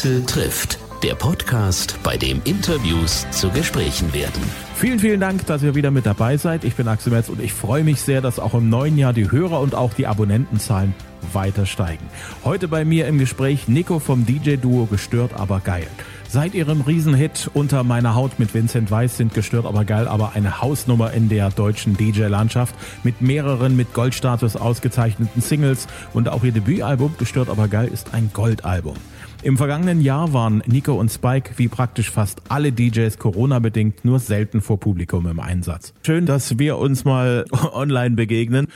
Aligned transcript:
Axel 0.00 0.24
trifft, 0.24 0.78
der 1.02 1.14
Podcast, 1.14 1.98
bei 2.02 2.16
dem 2.16 2.40
Interviews 2.44 3.26
zu 3.32 3.50
Gesprächen 3.50 4.14
werden. 4.14 4.42
Vielen, 4.74 4.98
vielen 4.98 5.20
Dank, 5.20 5.44
dass 5.44 5.62
ihr 5.62 5.74
wieder 5.74 5.90
mit 5.90 6.06
dabei 6.06 6.38
seid. 6.38 6.64
Ich 6.64 6.74
bin 6.74 6.88
Axel 6.88 7.12
Metz 7.12 7.28
und 7.28 7.38
ich 7.38 7.52
freue 7.52 7.84
mich 7.84 8.00
sehr, 8.00 8.22
dass 8.22 8.38
auch 8.38 8.54
im 8.54 8.70
neuen 8.70 8.96
Jahr 8.96 9.12
die 9.12 9.30
Hörer 9.30 9.60
und 9.60 9.74
auch 9.74 9.92
die 9.92 10.06
Abonnentenzahlen 10.06 10.94
weiter 11.34 11.66
steigen. 11.66 12.06
Heute 12.46 12.66
bei 12.66 12.86
mir 12.86 13.08
im 13.08 13.18
Gespräch 13.18 13.68
Nico 13.68 13.98
vom 13.98 14.24
DJ-Duo 14.24 14.86
Gestört, 14.86 15.34
aber 15.34 15.60
geil. 15.60 15.86
Seit 16.30 16.54
ihrem 16.54 16.80
Riesenhit 16.80 17.50
Unter 17.52 17.84
meiner 17.84 18.14
Haut 18.14 18.38
mit 18.38 18.54
Vincent 18.54 18.90
Weiss 18.90 19.18
sind 19.18 19.34
gestört 19.34 19.66
aber 19.66 19.84
geil, 19.84 20.08
aber 20.08 20.32
eine 20.34 20.62
Hausnummer 20.62 21.12
in 21.12 21.28
der 21.28 21.50
deutschen 21.50 21.98
DJ-Landschaft 21.98 22.74
mit 23.02 23.20
mehreren 23.20 23.76
mit 23.76 23.92
Goldstatus 23.92 24.56
ausgezeichneten 24.56 25.42
Singles 25.42 25.88
und 26.14 26.30
auch 26.30 26.42
ihr 26.42 26.52
Debütalbum 26.52 27.16
Gestört 27.18 27.50
aber 27.50 27.68
geil 27.68 27.90
ist 27.92 28.14
ein 28.14 28.30
Goldalbum. 28.32 28.94
Im 29.42 29.56
vergangenen 29.56 30.02
Jahr 30.02 30.34
waren 30.34 30.62
Nico 30.66 30.92
und 30.92 31.10
Spike 31.10 31.52
wie 31.56 31.68
praktisch 31.68 32.10
fast 32.10 32.42
alle 32.50 32.72
DJs 32.72 33.16
Corona-bedingt 33.16 34.04
nur 34.04 34.18
selten 34.18 34.60
vor 34.60 34.78
Publikum 34.78 35.26
im 35.26 35.40
Einsatz. 35.40 35.94
Schön, 36.04 36.26
dass 36.26 36.58
wir 36.58 36.76
uns 36.76 37.06
mal 37.06 37.46
online 37.72 38.16
begegnen. 38.16 38.66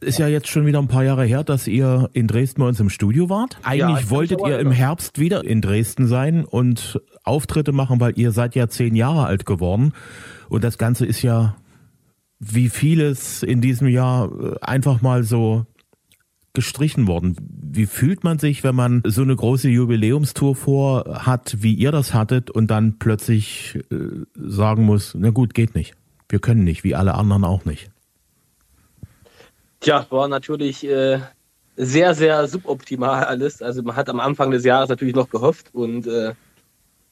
Ist 0.00 0.20
ja 0.20 0.28
jetzt 0.28 0.46
schon 0.46 0.66
wieder 0.66 0.78
ein 0.78 0.86
paar 0.86 1.02
Jahre 1.02 1.24
her, 1.24 1.42
dass 1.42 1.66
ihr 1.66 2.10
in 2.12 2.28
Dresden 2.28 2.60
bei 2.60 2.68
uns 2.68 2.78
im 2.78 2.90
Studio 2.90 3.28
wart. 3.28 3.58
Eigentlich 3.64 4.04
ja, 4.04 4.10
wolltet 4.10 4.40
ihr 4.46 4.60
im 4.60 4.70
Herbst 4.70 5.18
wieder 5.18 5.44
in 5.44 5.60
Dresden 5.60 6.06
sein 6.06 6.44
und 6.44 7.00
Auftritte 7.24 7.72
machen, 7.72 7.98
weil 7.98 8.12
ihr 8.16 8.30
seid 8.30 8.54
ja 8.54 8.68
zehn 8.68 8.94
Jahre 8.94 9.26
alt 9.26 9.46
geworden. 9.46 9.94
Und 10.48 10.62
das 10.62 10.78
Ganze 10.78 11.06
ist 11.06 11.22
ja 11.22 11.56
wie 12.38 12.68
vieles 12.68 13.42
in 13.42 13.60
diesem 13.60 13.88
Jahr 13.88 14.30
äh, 14.30 14.54
einfach 14.60 15.02
mal 15.02 15.24
so 15.24 15.66
gestrichen 16.54 17.06
worden. 17.08 17.36
Wie 17.50 17.86
fühlt 17.86 18.24
man 18.24 18.38
sich, 18.38 18.62
wenn 18.64 18.76
man 18.76 19.02
so 19.04 19.22
eine 19.22 19.34
große 19.34 19.68
Jubiläumstour 19.68 20.54
vor 20.54 21.26
hat, 21.26 21.56
wie 21.62 21.74
ihr 21.74 21.92
das 21.92 22.14
hattet, 22.14 22.50
und 22.50 22.70
dann 22.70 22.98
plötzlich 22.98 23.78
äh, 23.90 24.24
sagen 24.34 24.84
muss, 24.84 25.14
na 25.18 25.30
gut, 25.30 25.52
geht 25.52 25.74
nicht. 25.74 25.94
Wir 26.28 26.38
können 26.38 26.64
nicht, 26.64 26.84
wie 26.84 26.94
alle 26.94 27.14
anderen 27.14 27.44
auch 27.44 27.64
nicht. 27.64 27.90
Tja, 29.80 30.06
war 30.10 30.28
natürlich 30.28 30.86
äh, 30.86 31.18
sehr, 31.76 32.14
sehr 32.14 32.46
suboptimal 32.46 33.24
alles. 33.24 33.60
Also 33.60 33.82
man 33.82 33.96
hat 33.96 34.08
am 34.08 34.20
Anfang 34.20 34.50
des 34.50 34.64
Jahres 34.64 34.88
natürlich 34.88 35.14
noch 35.14 35.28
gehofft 35.28 35.74
und 35.74 36.06
äh, 36.06 36.30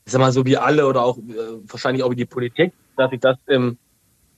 ich 0.05 0.13
sag 0.13 0.21
mal 0.21 0.33
so 0.33 0.47
wie 0.47 0.57
alle 0.57 0.87
oder 0.87 1.03
auch 1.03 1.19
äh, 1.19 1.23
wahrscheinlich 1.67 2.03
auch 2.03 2.11
wie 2.11 2.17
die 2.17 2.25
Politik, 2.25 2.73
dass 2.97 3.11
sich 3.11 3.21
das 3.21 3.37
im 3.47 3.77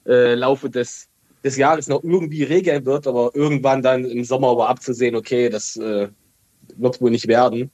äh, 0.07 0.35
Laufe 0.35 0.71
des 0.71 1.09
des 1.45 1.57
Jahres 1.57 1.89
noch 1.89 2.03
irgendwie 2.03 2.43
regeln 2.43 2.87
wird, 2.87 3.07
aber 3.07 3.31
irgendwann 3.35 3.83
dann 3.83 4.05
im 4.07 4.25
Sommer 4.25 4.57
war 4.57 4.69
abzusehen, 4.71 5.15
okay, 5.15 5.51
das 5.51 5.77
äh, 5.77 6.09
wird 6.77 7.01
wohl 7.01 7.11
nicht 7.11 7.29
werden. 7.29 7.71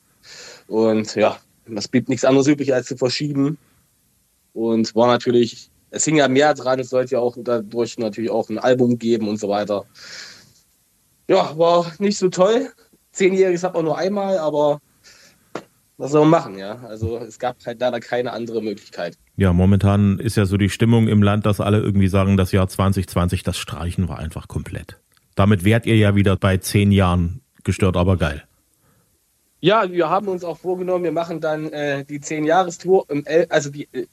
Und 0.67 1.15
ja, 1.15 1.39
das 1.67 1.89
blieb 1.89 2.09
nichts 2.09 2.25
anderes 2.25 2.49
übrig, 2.49 2.75
als 2.75 2.89
zu 2.89 2.97
verschieben. 2.97 3.59
Und 4.53 4.95
war 4.97 5.07
natürlich, 5.07 5.71
es 5.91 6.05
hing 6.05 6.17
ja 6.17 6.27
mehr 6.27 6.53
dran, 6.55 6.81
es 6.81 6.91
sollte 6.91 7.13
ja 7.13 7.21
auch 7.21 7.37
dadurch 7.39 7.97
natürlich 7.97 8.31
auch 8.31 8.49
ein 8.51 8.59
Album 8.59 8.99
geben 8.99 9.29
und 9.29 9.39
so 9.39 9.49
weiter. 9.49 9.87
Ja, 11.29 11.57
war 11.57 11.93
nicht 12.01 12.19
so 12.19 12.29
toll. 12.29 12.73
Zehnjähriges 13.13 13.63
hat 13.63 13.75
man 13.75 13.85
nur 13.85 13.97
einmal, 13.97 14.39
aber 14.39 14.81
was 16.01 16.13
soll 16.13 16.23
man 16.23 16.31
machen, 16.31 16.59
ja? 16.59 16.81
Also 16.89 17.19
es 17.19 17.39
gab 17.39 17.57
halt 17.67 17.79
leider 17.79 18.01
keine 18.01 18.33
andere 18.33 18.63
Möglichkeit. 18.63 19.19
Ja, 19.37 19.53
momentan 19.53 20.19
ist 20.19 20.37
ja 20.37 20.47
so 20.47 20.57
die 20.57 20.71
Stimmung 20.71 21.09
im 21.09 21.23
Land, 21.23 21.45
dass 21.45 21.61
alle 21.61 21.79
irgendwie 21.79 22.09
sagen, 22.09 22.39
das 22.39 22.53
Jahr 22.53 22.69
2020, 22.69 23.43
das 23.43 23.59
Streichen 23.59 24.09
war 24.09 24.19
einfach 24.19 24.49
komplett. 24.49 24.99
Damit 25.35 25.63
wärt 25.63 25.85
ihr 25.85 25.97
ja 25.97 26.15
wieder 26.15 26.37
bei 26.37 26.57
zehn 26.57 26.91
Jahren 26.91 27.43
gestört, 27.65 27.99
aber 27.99 28.17
geil. 28.17 28.45
Ja, 29.61 29.93
wir 29.93 30.09
haben 30.09 30.29
uns 30.29 30.43
auch 30.43 30.59
vorgenommen, 30.59 31.05
wir 31.05 31.13
machen 31.13 31.41
dann 31.41 31.71
äh, 31.71 32.03
die 32.07 32.21
zehn 32.21 32.45
Jahrestour, 32.45 33.07
also 33.51 33.71
die, 33.71 33.87
äh, 33.93 34.07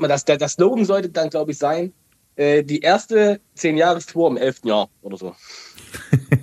das, 0.00 0.24
das 0.24 0.52
Slogan 0.52 0.86
sollte 0.86 1.10
dann, 1.10 1.28
glaube 1.28 1.50
ich, 1.50 1.58
sein, 1.58 1.92
äh, 2.36 2.64
die 2.64 2.80
erste 2.80 3.40
zehn 3.54 3.76
Jahrestour 3.76 4.30
im 4.30 4.38
elften 4.38 4.68
Jahr 4.68 4.88
oder 5.02 5.18
so. 5.18 5.34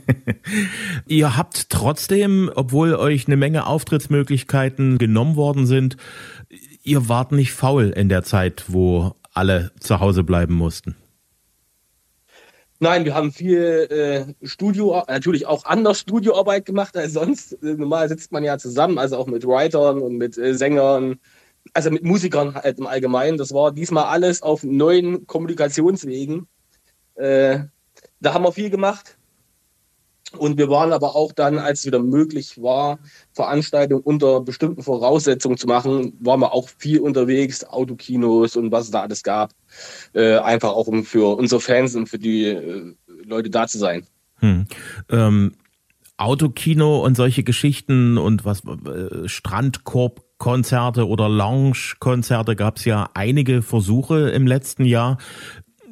Ihr 1.08 1.38
habt 1.38 1.70
trotzdem, 1.70 2.52
obwohl 2.56 2.96
euch 2.96 3.28
eine 3.28 3.38
Menge 3.38 3.66
Auftrittsmöglichkeiten 3.68 4.98
genommen 4.98 5.36
worden 5.36 5.66
sind, 5.66 5.98
ihr 6.84 7.10
wart 7.10 7.32
nicht 7.32 7.54
faul 7.54 7.90
in 7.90 8.10
der 8.10 8.24
Zeit, 8.24 8.66
wo 8.68 9.16
alle 9.34 9.72
zu 9.80 10.00
Hause 10.00 10.24
bleiben 10.24 10.56
mussten. 10.56 10.96
Nein, 12.80 13.06
wir 13.06 13.16
haben 13.16 13.32
viel 13.32 13.88
äh, 13.90 14.48
Studio, 14.48 15.04
natürlich 15.08 15.48
auch 15.48 15.66
anders 15.66 16.00
Studioarbeit 16.00 16.66
gemacht 16.66 16.96
als 16.96 17.14
sonst. 17.14 17.54
Äh, 17.64 17.74
normal 17.74 18.08
sitzt 18.08 18.32
man 18.32 18.44
ja 18.44 18.60
zusammen, 18.60 19.00
also 19.00 19.18
auch 19.18 19.26
mit 19.26 19.46
Writern 19.46 20.00
und 20.00 20.18
mit 20.18 20.38
äh, 20.38 20.54
Sängern, 20.54 21.20
also 21.74 21.90
mit 21.90 22.04
Musikern 22.04 22.54
halt 22.54 22.78
im 22.78 22.86
Allgemeinen. 22.86 23.40
Das 23.40 23.52
war 23.52 23.72
diesmal 23.72 24.06
alles 24.06 24.44
auf 24.44 24.62
neuen 24.64 25.26
Kommunikationswegen. 25.26 26.48
Äh, 27.16 27.62
da 28.20 28.34
haben 28.36 28.44
wir 28.44 28.52
viel 28.52 28.70
gemacht. 28.70 29.17
Und 30.38 30.58
wir 30.58 30.70
waren 30.70 30.94
aber 30.94 31.16
auch 31.16 31.32
dann, 31.32 31.58
als 31.58 31.80
es 31.80 31.86
wieder 31.86 32.00
möglich 32.00 32.62
war, 32.62 33.00
Veranstaltungen 33.34 34.02
unter 34.04 34.42
bestimmten 34.42 34.84
Voraussetzungen 34.84 35.58
zu 35.58 35.68
machen, 35.68 36.14
waren 36.20 36.40
wir 36.40 36.54
auch 36.54 36.70
viel 36.78 37.00
unterwegs, 37.00 37.64
Autokinos 37.64 38.56
und 38.56 38.72
was 38.72 38.86
es 38.86 38.92
da 38.92 39.02
alles 39.02 39.24
gab. 39.24 39.52
Äh, 40.14 40.38
einfach 40.38 40.70
auch 40.70 40.88
um 40.88 41.04
für 41.04 41.38
unsere 41.38 41.62
Fans 41.62 41.96
und 41.96 42.08
für 42.08 42.20
die 42.20 42.46
äh, 42.46 42.96
Leute 43.26 43.50
da 43.50 43.68
zu 43.68 43.78
sein. 43.78 44.06
Hm. 44.40 44.66
Ähm, 45.10 45.54
Autokino 46.18 47.04
und 47.04 47.16
solche 47.16 47.44
Geschichten 47.44 48.18
und 48.18 48.46
was 48.46 48.64
äh, 48.66 49.28
Strandkorb 49.28 50.22
Konzerte 50.38 51.08
oder 51.08 51.30
Lounge-Konzerte 51.30 52.56
gab 52.56 52.78
es 52.78 52.86
ja 52.86 53.10
einige 53.14 53.62
Versuche 53.62 54.30
im 54.30 54.46
letzten 54.46 54.86
Jahr. 54.86 55.18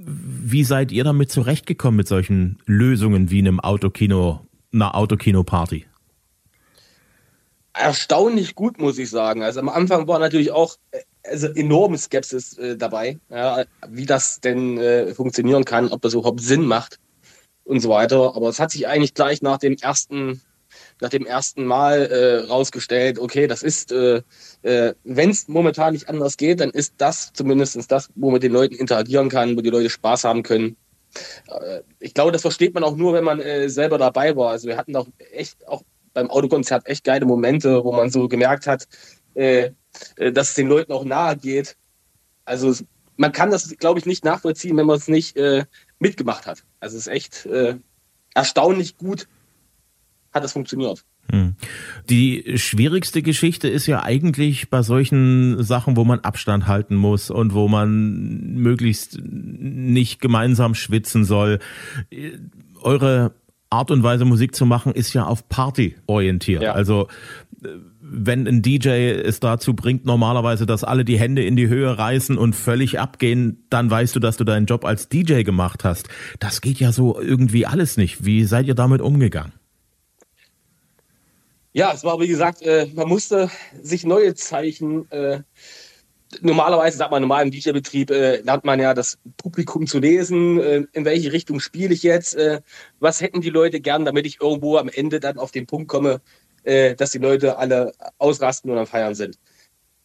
Wie 0.07 0.63
seid 0.63 0.91
ihr 0.91 1.03
damit 1.03 1.31
zurechtgekommen 1.31 1.97
mit 1.97 2.07
solchen 2.07 2.59
Lösungen 2.67 3.31
wie 3.31 3.39
einem 3.39 3.59
Autokino, 3.59 4.45
einer 4.71 4.93
Autokino-Party? 4.93 5.87
Erstaunlich 7.73 8.53
gut, 8.53 8.79
muss 8.79 8.99
ich 8.99 9.09
sagen. 9.09 9.41
Also 9.41 9.59
am 9.59 9.69
Anfang 9.69 10.07
war 10.07 10.19
natürlich 10.19 10.51
auch 10.51 10.75
äh, 10.91 10.99
also 11.23 11.47
enorme 11.47 11.97
Skepsis 11.97 12.55
äh, 12.59 12.77
dabei, 12.77 13.17
ja, 13.29 13.65
wie 13.89 14.05
das 14.05 14.39
denn 14.41 14.77
äh, 14.77 15.13
funktionieren 15.15 15.65
kann, 15.65 15.89
ob 15.89 16.03
das 16.03 16.13
überhaupt 16.13 16.39
Sinn 16.39 16.65
macht 16.65 16.99
und 17.63 17.79
so 17.79 17.89
weiter. 17.89 18.35
Aber 18.35 18.49
es 18.49 18.59
hat 18.59 18.69
sich 18.69 18.87
eigentlich 18.87 19.15
gleich 19.15 19.41
nach 19.41 19.57
dem 19.57 19.75
ersten 19.81 20.41
nach 21.01 21.09
dem 21.09 21.25
ersten 21.25 21.65
Mal 21.65 22.05
äh, 22.05 22.47
rausgestellt, 22.47 23.19
okay, 23.19 23.47
das 23.47 23.63
ist, 23.63 23.91
äh, 23.91 24.21
äh, 24.61 24.93
wenn 25.03 25.29
es 25.29 25.47
momentan 25.47 25.93
nicht 25.93 26.07
anders 26.07 26.37
geht, 26.37 26.59
dann 26.59 26.69
ist 26.69 26.95
das 26.97 27.33
zumindest 27.33 27.91
das, 27.91 28.09
wo 28.15 28.27
man 28.27 28.35
mit 28.35 28.43
den 28.43 28.53
Leuten 28.53 28.75
interagieren 28.75 29.29
kann, 29.29 29.57
wo 29.57 29.61
die 29.61 29.69
Leute 29.69 29.89
Spaß 29.89 30.23
haben 30.23 30.43
können. 30.43 30.77
Äh, 31.47 31.81
ich 31.99 32.13
glaube, 32.13 32.31
das 32.31 32.41
versteht 32.41 32.73
man 32.73 32.83
auch 32.83 32.95
nur, 32.95 33.13
wenn 33.13 33.23
man 33.23 33.39
äh, 33.39 33.69
selber 33.69 33.97
dabei 33.97 34.35
war. 34.35 34.51
Also 34.51 34.67
wir 34.67 34.77
hatten 34.77 34.95
auch 34.95 35.07
echt 35.31 35.67
auch 35.67 35.83
beim 36.13 36.29
Autokonzert 36.29 36.87
echt 36.87 37.03
geile 37.03 37.25
Momente, 37.25 37.83
wo 37.83 37.91
man 37.91 38.09
so 38.09 38.27
gemerkt 38.27 38.67
hat, 38.67 38.87
äh, 39.33 39.71
dass 40.17 40.49
es 40.49 40.55
den 40.55 40.67
Leuten 40.67 40.93
auch 40.93 41.03
nahe 41.03 41.35
geht. 41.35 41.75
Also 42.45 42.73
man 43.17 43.31
kann 43.31 43.51
das, 43.51 43.75
glaube 43.77 43.99
ich, 43.99 44.05
nicht 44.05 44.25
nachvollziehen, 44.25 44.77
wenn 44.77 44.85
man 44.85 44.97
es 44.97 45.07
nicht 45.07 45.35
äh, 45.37 45.65
mitgemacht 45.99 46.45
hat. 46.45 46.63
Also 46.79 46.97
es 46.97 47.07
ist 47.07 47.13
echt 47.13 47.45
äh, 47.45 47.75
erstaunlich 48.33 48.97
gut, 48.97 49.27
hat 50.35 50.43
es 50.43 50.53
funktioniert. 50.53 51.03
Hm. 51.31 51.55
Die 52.09 52.53
schwierigste 52.57 53.23
Geschichte 53.23 53.67
ist 53.67 53.87
ja 53.87 54.03
eigentlich 54.03 54.69
bei 54.69 54.83
solchen 54.83 55.63
Sachen, 55.63 55.95
wo 55.95 56.03
man 56.03 56.19
Abstand 56.19 56.67
halten 56.67 56.95
muss 56.95 57.31
und 57.31 57.53
wo 57.53 57.67
man 57.67 58.53
möglichst 58.53 59.19
nicht 59.23 60.21
gemeinsam 60.21 60.75
schwitzen 60.75 61.25
soll. 61.25 61.59
Eure 62.81 63.33
Art 63.69 63.89
und 63.89 64.03
Weise 64.03 64.25
Musik 64.25 64.55
zu 64.55 64.65
machen 64.65 64.93
ist 64.93 65.13
ja 65.13 65.25
auf 65.25 65.49
Party 65.49 65.95
orientiert. 66.05 66.61
Ja. 66.61 66.73
Also 66.73 67.07
wenn 68.01 68.47
ein 68.47 68.61
DJ 68.61 68.89
es 68.89 69.39
dazu 69.39 69.73
bringt, 69.73 70.05
normalerweise, 70.05 70.67
dass 70.67 70.83
alle 70.83 71.05
die 71.05 71.17
Hände 71.17 71.43
in 71.43 71.55
die 71.55 71.67
Höhe 71.67 71.97
reißen 71.97 72.37
und 72.37 72.55
völlig 72.55 72.99
abgehen, 72.99 73.65
dann 73.69 73.89
weißt 73.89 74.15
du, 74.15 74.19
dass 74.19 74.37
du 74.37 74.43
deinen 74.43 74.67
Job 74.67 74.85
als 74.85 75.09
DJ 75.09 75.41
gemacht 75.41 75.83
hast. 75.83 76.07
Das 76.39 76.61
geht 76.61 76.79
ja 76.79 76.91
so 76.91 77.19
irgendwie 77.19 77.65
alles 77.65 77.97
nicht. 77.97 78.23
Wie 78.23 78.43
seid 78.43 78.67
ihr 78.67 78.75
damit 78.75 79.01
umgegangen? 79.01 79.53
Ja, 81.75 81.91
es 81.91 82.05
war 82.05 82.21
wie 82.21 82.27
gesagt, 82.29 82.61
äh, 82.61 82.87
man 82.93 83.09
musste 83.09 83.51
sich 83.81 84.05
neue 84.05 84.33
Zeichen. 84.33 85.11
Äh, 85.11 85.41
normalerweise 86.39 86.97
sagt 86.97 87.11
man 87.11 87.21
normal 87.21 87.43
im 87.43 87.51
DJ-Betrieb 87.51 88.11
äh, 88.11 88.37
lernt 88.37 88.63
man 88.63 88.79
ja 88.79 88.93
das 88.93 89.17
Publikum 89.35 89.85
zu 89.85 89.99
lesen, 89.99 90.57
äh, 90.61 90.85
in 90.93 91.03
welche 91.03 91.33
Richtung 91.33 91.59
spiele 91.59 91.93
ich 91.93 92.01
jetzt, 92.01 92.33
äh, 92.35 92.61
was 93.01 93.19
hätten 93.19 93.41
die 93.41 93.49
Leute 93.49 93.81
gern, 93.81 94.05
damit 94.05 94.25
ich 94.25 94.39
irgendwo 94.39 94.77
am 94.77 94.87
Ende 94.87 95.19
dann 95.19 95.37
auf 95.37 95.51
den 95.51 95.67
Punkt 95.67 95.89
komme, 95.89 96.21
äh, 96.63 96.95
dass 96.95 97.11
die 97.11 97.17
Leute 97.17 97.57
alle 97.57 97.91
ausrasten 98.19 98.71
und 98.71 98.77
am 98.77 98.87
Feiern 98.87 99.13
sind. 99.13 99.37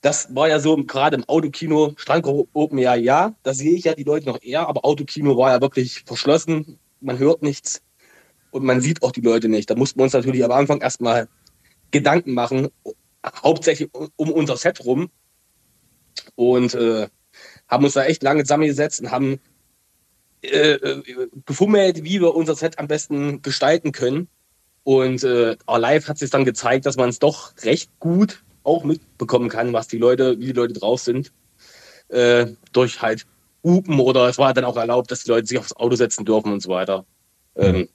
Das 0.00 0.34
war 0.34 0.48
ja 0.48 0.58
so 0.58 0.76
gerade 0.76 1.18
im 1.18 1.24
Autokino, 1.28 1.92
Strandkorb 1.96 2.48
Open 2.52 2.78
ja, 2.78 2.96
ja, 2.96 3.36
da 3.44 3.54
sehe 3.54 3.76
ich 3.76 3.84
ja 3.84 3.94
die 3.94 4.02
Leute 4.02 4.26
noch 4.26 4.42
eher, 4.42 4.66
aber 4.68 4.84
Autokino 4.84 5.36
war 5.36 5.52
ja 5.52 5.60
wirklich 5.60 6.02
verschlossen, 6.04 6.80
man 7.00 7.20
hört 7.20 7.42
nichts 7.42 7.80
und 8.50 8.64
man 8.64 8.80
sieht 8.80 9.04
auch 9.04 9.12
die 9.12 9.20
Leute 9.20 9.48
nicht. 9.48 9.70
Da 9.70 9.76
mussten 9.76 10.00
wir 10.00 10.04
uns 10.04 10.14
natürlich 10.14 10.44
am 10.44 10.50
Anfang 10.50 10.80
erstmal 10.80 11.28
Gedanken 11.90 12.34
machen, 12.34 12.68
hauptsächlich 13.24 13.90
um 14.16 14.32
unser 14.32 14.56
Set 14.56 14.84
rum 14.84 15.10
und 16.34 16.74
äh, 16.74 17.08
haben 17.68 17.84
uns 17.84 17.94
da 17.94 18.04
echt 18.04 18.22
lange 18.22 18.42
zusammengesetzt 18.42 19.00
und 19.00 19.10
haben 19.10 19.40
äh, 20.42 20.72
äh, 20.72 21.28
gefummelt, 21.44 22.02
wie 22.02 22.20
wir 22.20 22.34
unser 22.34 22.54
Set 22.54 22.78
am 22.78 22.88
besten 22.88 23.42
gestalten 23.42 23.92
können. 23.92 24.28
Und 24.82 25.22
äh, 25.22 25.56
live 25.68 26.08
hat 26.08 26.18
sich 26.18 26.30
dann 26.30 26.44
gezeigt, 26.44 26.86
dass 26.86 26.96
man 26.96 27.10
es 27.10 27.18
doch 27.18 27.52
recht 27.62 27.90
gut 28.00 28.42
auch 28.62 28.84
mitbekommen 28.84 29.48
kann, 29.48 29.72
was 29.72 29.88
die 29.88 29.98
Leute, 29.98 30.38
wie 30.38 30.46
die 30.46 30.52
Leute 30.52 30.72
drauf 30.72 31.00
sind. 31.00 31.32
Äh, 32.08 32.46
durch 32.72 33.02
halt 33.02 33.26
Hupen 33.62 34.00
oder 34.00 34.28
es 34.28 34.38
war 34.38 34.54
dann 34.54 34.64
auch 34.64 34.76
erlaubt, 34.76 35.10
dass 35.10 35.24
die 35.24 35.30
Leute 35.30 35.46
sich 35.46 35.58
aufs 35.58 35.76
Auto 35.76 35.94
setzen 35.94 36.24
dürfen 36.24 36.52
und 36.52 36.62
so 36.62 36.70
weiter. 36.70 37.04
Ähm, 37.56 37.88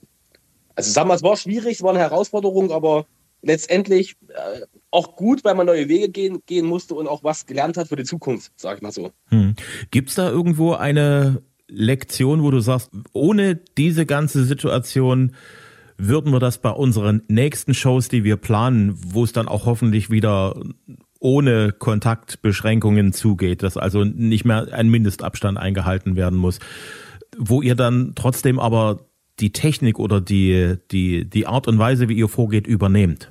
also 0.75 0.91
sagen 0.91 1.09
wir, 1.09 1.15
es 1.15 1.23
war 1.23 1.37
schwierig, 1.37 1.77
es 1.77 1.83
war 1.83 1.89
eine 1.91 1.99
Herausforderung, 1.99 2.71
aber 2.71 3.07
letztendlich 3.45 4.15
äh, 4.29 4.61
auch 4.91 5.15
gut, 5.15 5.43
weil 5.43 5.55
man 5.55 5.67
neue 5.67 5.87
Wege 5.87 6.09
gehen, 6.09 6.39
gehen 6.45 6.65
musste 6.65 6.95
und 6.95 7.07
auch 7.07 7.23
was 7.23 7.45
gelernt 7.45 7.77
hat 7.77 7.87
für 7.87 7.95
die 7.95 8.03
Zukunft, 8.03 8.51
sag 8.55 8.77
ich 8.77 8.81
mal 8.81 8.91
so. 8.91 9.11
Hm. 9.27 9.55
Gibt 9.91 10.09
es 10.09 10.15
da 10.15 10.29
irgendwo 10.29 10.73
eine 10.73 11.41
Lektion, 11.67 12.43
wo 12.43 12.51
du 12.51 12.59
sagst, 12.59 12.89
ohne 13.13 13.55
diese 13.55 14.05
ganze 14.05 14.43
Situation 14.45 15.35
würden 15.97 16.33
wir 16.33 16.39
das 16.39 16.57
bei 16.57 16.71
unseren 16.71 17.21
nächsten 17.27 17.73
Shows, 17.73 18.09
die 18.09 18.23
wir 18.23 18.35
planen, 18.37 18.97
wo 18.97 19.23
es 19.23 19.31
dann 19.31 19.47
auch 19.47 19.65
hoffentlich 19.65 20.09
wieder 20.09 20.59
ohne 21.19 21.71
Kontaktbeschränkungen 21.71 23.13
zugeht, 23.13 23.63
dass 23.63 23.77
also 23.77 24.03
nicht 24.03 24.43
mehr 24.43 24.67
ein 24.73 24.89
Mindestabstand 24.89 25.57
eingehalten 25.57 26.15
werden 26.15 26.37
muss, 26.37 26.59
wo 27.37 27.61
ihr 27.61 27.75
dann 27.75 28.13
trotzdem 28.15 28.59
aber 28.59 29.07
die 29.39 29.51
Technik 29.51 29.99
oder 29.99 30.21
die, 30.21 30.75
die, 30.91 31.29
die 31.29 31.47
Art 31.47 31.67
und 31.67 31.79
Weise, 31.79 32.09
wie 32.09 32.15
ihr 32.15 32.29
vorgeht, 32.29 32.67
übernehmt? 32.67 33.29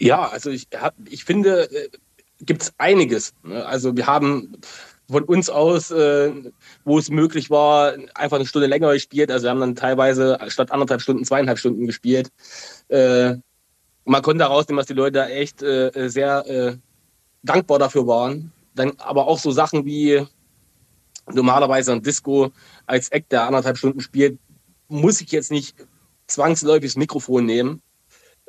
Ja, 0.00 0.28
also 0.28 0.50
ich, 0.50 0.66
hab, 0.74 0.94
ich 1.04 1.24
finde, 1.24 1.70
äh, 1.70 1.90
gibt 2.40 2.62
es 2.62 2.72
einiges. 2.78 3.34
Ne? 3.42 3.64
Also 3.66 3.94
wir 3.96 4.06
haben 4.06 4.56
von 5.10 5.24
uns 5.24 5.50
aus, 5.50 5.90
äh, 5.90 6.32
wo 6.84 6.98
es 6.98 7.10
möglich 7.10 7.50
war, 7.50 7.94
einfach 8.14 8.38
eine 8.38 8.46
Stunde 8.46 8.66
länger 8.66 8.92
gespielt. 8.94 9.30
Also 9.30 9.44
wir 9.44 9.50
haben 9.50 9.60
dann 9.60 9.76
teilweise 9.76 10.38
statt 10.48 10.72
anderthalb 10.72 11.02
Stunden 11.02 11.24
zweieinhalb 11.24 11.58
Stunden 11.58 11.86
gespielt. 11.86 12.30
Äh, 12.88 13.34
man 14.06 14.22
konnte 14.22 14.44
herausnehmen, 14.44 14.78
dass 14.78 14.86
die 14.86 14.94
Leute 14.94 15.18
da 15.18 15.28
echt 15.28 15.62
äh, 15.62 16.08
sehr 16.08 16.46
äh, 16.46 16.76
dankbar 17.42 17.78
dafür 17.78 18.06
waren. 18.06 18.52
Dann 18.74 18.92
aber 18.98 19.26
auch 19.26 19.38
so 19.38 19.50
Sachen 19.50 19.84
wie 19.84 20.24
normalerweise 21.30 21.92
ein 21.92 22.02
Disco 22.02 22.52
als 22.86 23.10
Act, 23.10 23.32
der 23.32 23.46
anderthalb 23.46 23.76
Stunden 23.76 24.00
spielt, 24.00 24.38
muss 24.88 25.20
ich 25.20 25.30
jetzt 25.30 25.50
nicht 25.50 25.76
zwangsläufig 26.26 26.90
das 26.90 26.96
Mikrofon 26.96 27.44
nehmen. 27.44 27.82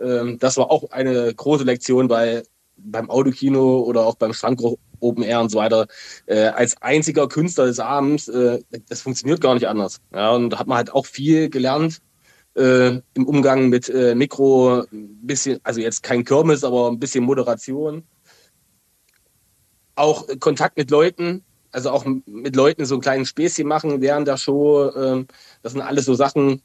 Ähm, 0.01 0.37
das 0.39 0.57
war 0.57 0.71
auch 0.71 0.91
eine 0.91 1.33
große 1.33 1.63
Lektion, 1.63 2.09
weil 2.09 2.43
beim 2.77 3.09
Autokino 3.09 3.81
oder 3.81 4.05
auch 4.05 4.15
beim 4.15 4.33
Schrank 4.33 4.59
Open 4.99 5.23
Air 5.23 5.41
und 5.41 5.49
so 5.49 5.57
weiter, 5.57 5.87
äh, 6.27 6.47
als 6.47 6.81
einziger 6.81 7.27
Künstler 7.27 7.65
des 7.65 7.79
Abends, 7.79 8.27
äh, 8.27 8.59
das 8.87 9.01
funktioniert 9.01 9.41
gar 9.41 9.53
nicht 9.53 9.67
anders. 9.67 9.99
Ja, 10.13 10.31
und 10.31 10.51
da 10.51 10.59
hat 10.59 10.67
man 10.67 10.77
halt 10.77 10.93
auch 10.93 11.05
viel 11.05 11.49
gelernt 11.49 12.01
äh, 12.55 12.99
im 13.13 13.27
Umgang 13.27 13.69
mit 13.69 13.89
äh, 13.89 14.15
Mikro, 14.15 14.83
ein 14.91 15.19
bisschen, 15.21 15.59
also 15.63 15.79
jetzt 15.79 16.03
kein 16.03 16.23
Kirmes, 16.23 16.63
aber 16.63 16.89
ein 16.89 16.99
bisschen 16.99 17.23
Moderation. 17.23 18.03
Auch 19.95 20.27
Kontakt 20.39 20.77
mit 20.77 20.89
Leuten, 20.91 21.43
also 21.71 21.91
auch 21.91 22.05
mit 22.25 22.55
Leuten 22.55 22.85
so 22.85 22.95
ein 22.95 23.01
kleines 23.01 23.29
Späßchen 23.29 23.67
machen 23.67 24.01
während 24.01 24.27
der 24.27 24.37
Show. 24.37 24.89
Äh, 24.89 25.25
das 25.63 25.73
sind 25.73 25.81
alles 25.81 26.05
so 26.05 26.13
Sachen, 26.13 26.61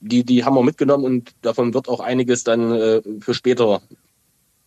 die, 0.00 0.24
die 0.24 0.44
haben 0.44 0.54
wir 0.54 0.62
mitgenommen 0.62 1.04
und 1.04 1.30
davon 1.42 1.74
wird 1.74 1.88
auch 1.88 2.00
einiges 2.00 2.44
dann 2.44 2.72
äh, 2.72 3.02
für 3.20 3.34
später 3.34 3.82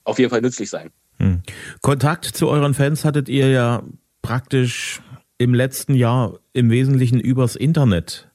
auf 0.04 0.20
jeden 0.20 0.30
Fall 0.30 0.42
nützlich 0.42 0.70
sein. 0.70 0.92
Hm. 1.18 1.42
Kontakt 1.82 2.26
zu 2.26 2.48
euren 2.48 2.74
Fans 2.74 3.06
hattet 3.06 3.30
ihr 3.30 3.50
ja 3.50 3.84
praktisch 4.22 5.02
im 5.38 5.54
letzten 5.54 5.96
Jahr 5.96 6.40
im 6.54 6.70
Wesentlichen 6.70 7.20
übers 7.20 7.56
Internet. 7.56 8.30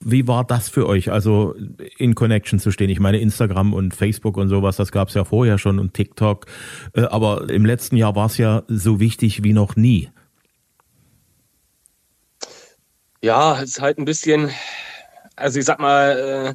Wie 0.00 0.28
war 0.28 0.44
das 0.44 0.68
für 0.68 0.86
euch, 0.86 1.10
also 1.10 1.54
in 1.98 2.14
Connection 2.14 2.58
zu 2.58 2.70
stehen? 2.70 2.90
Ich 2.90 3.00
meine, 3.00 3.18
Instagram 3.18 3.72
und 3.72 3.94
Facebook 3.94 4.36
und 4.36 4.48
sowas, 4.48 4.76
das 4.76 4.92
gab 4.92 5.08
es 5.08 5.14
ja 5.14 5.24
vorher 5.24 5.56
schon 5.56 5.78
und 5.78 5.94
TikTok. 5.94 6.46
Äh, 6.94 7.02
aber 7.02 7.48
im 7.48 7.64
letzten 7.64 7.96
Jahr 7.96 8.14
war 8.14 8.26
es 8.26 8.36
ja 8.36 8.64
so 8.68 9.00
wichtig 9.00 9.42
wie 9.44 9.52
noch 9.52 9.76
nie. 9.76 10.10
Ja, 13.22 13.54
es 13.62 13.70
ist 13.70 13.80
halt 13.80 13.98
ein 13.98 14.04
bisschen, 14.04 14.50
also 15.36 15.58
ich 15.58 15.64
sag 15.64 15.80
mal, 15.80 16.54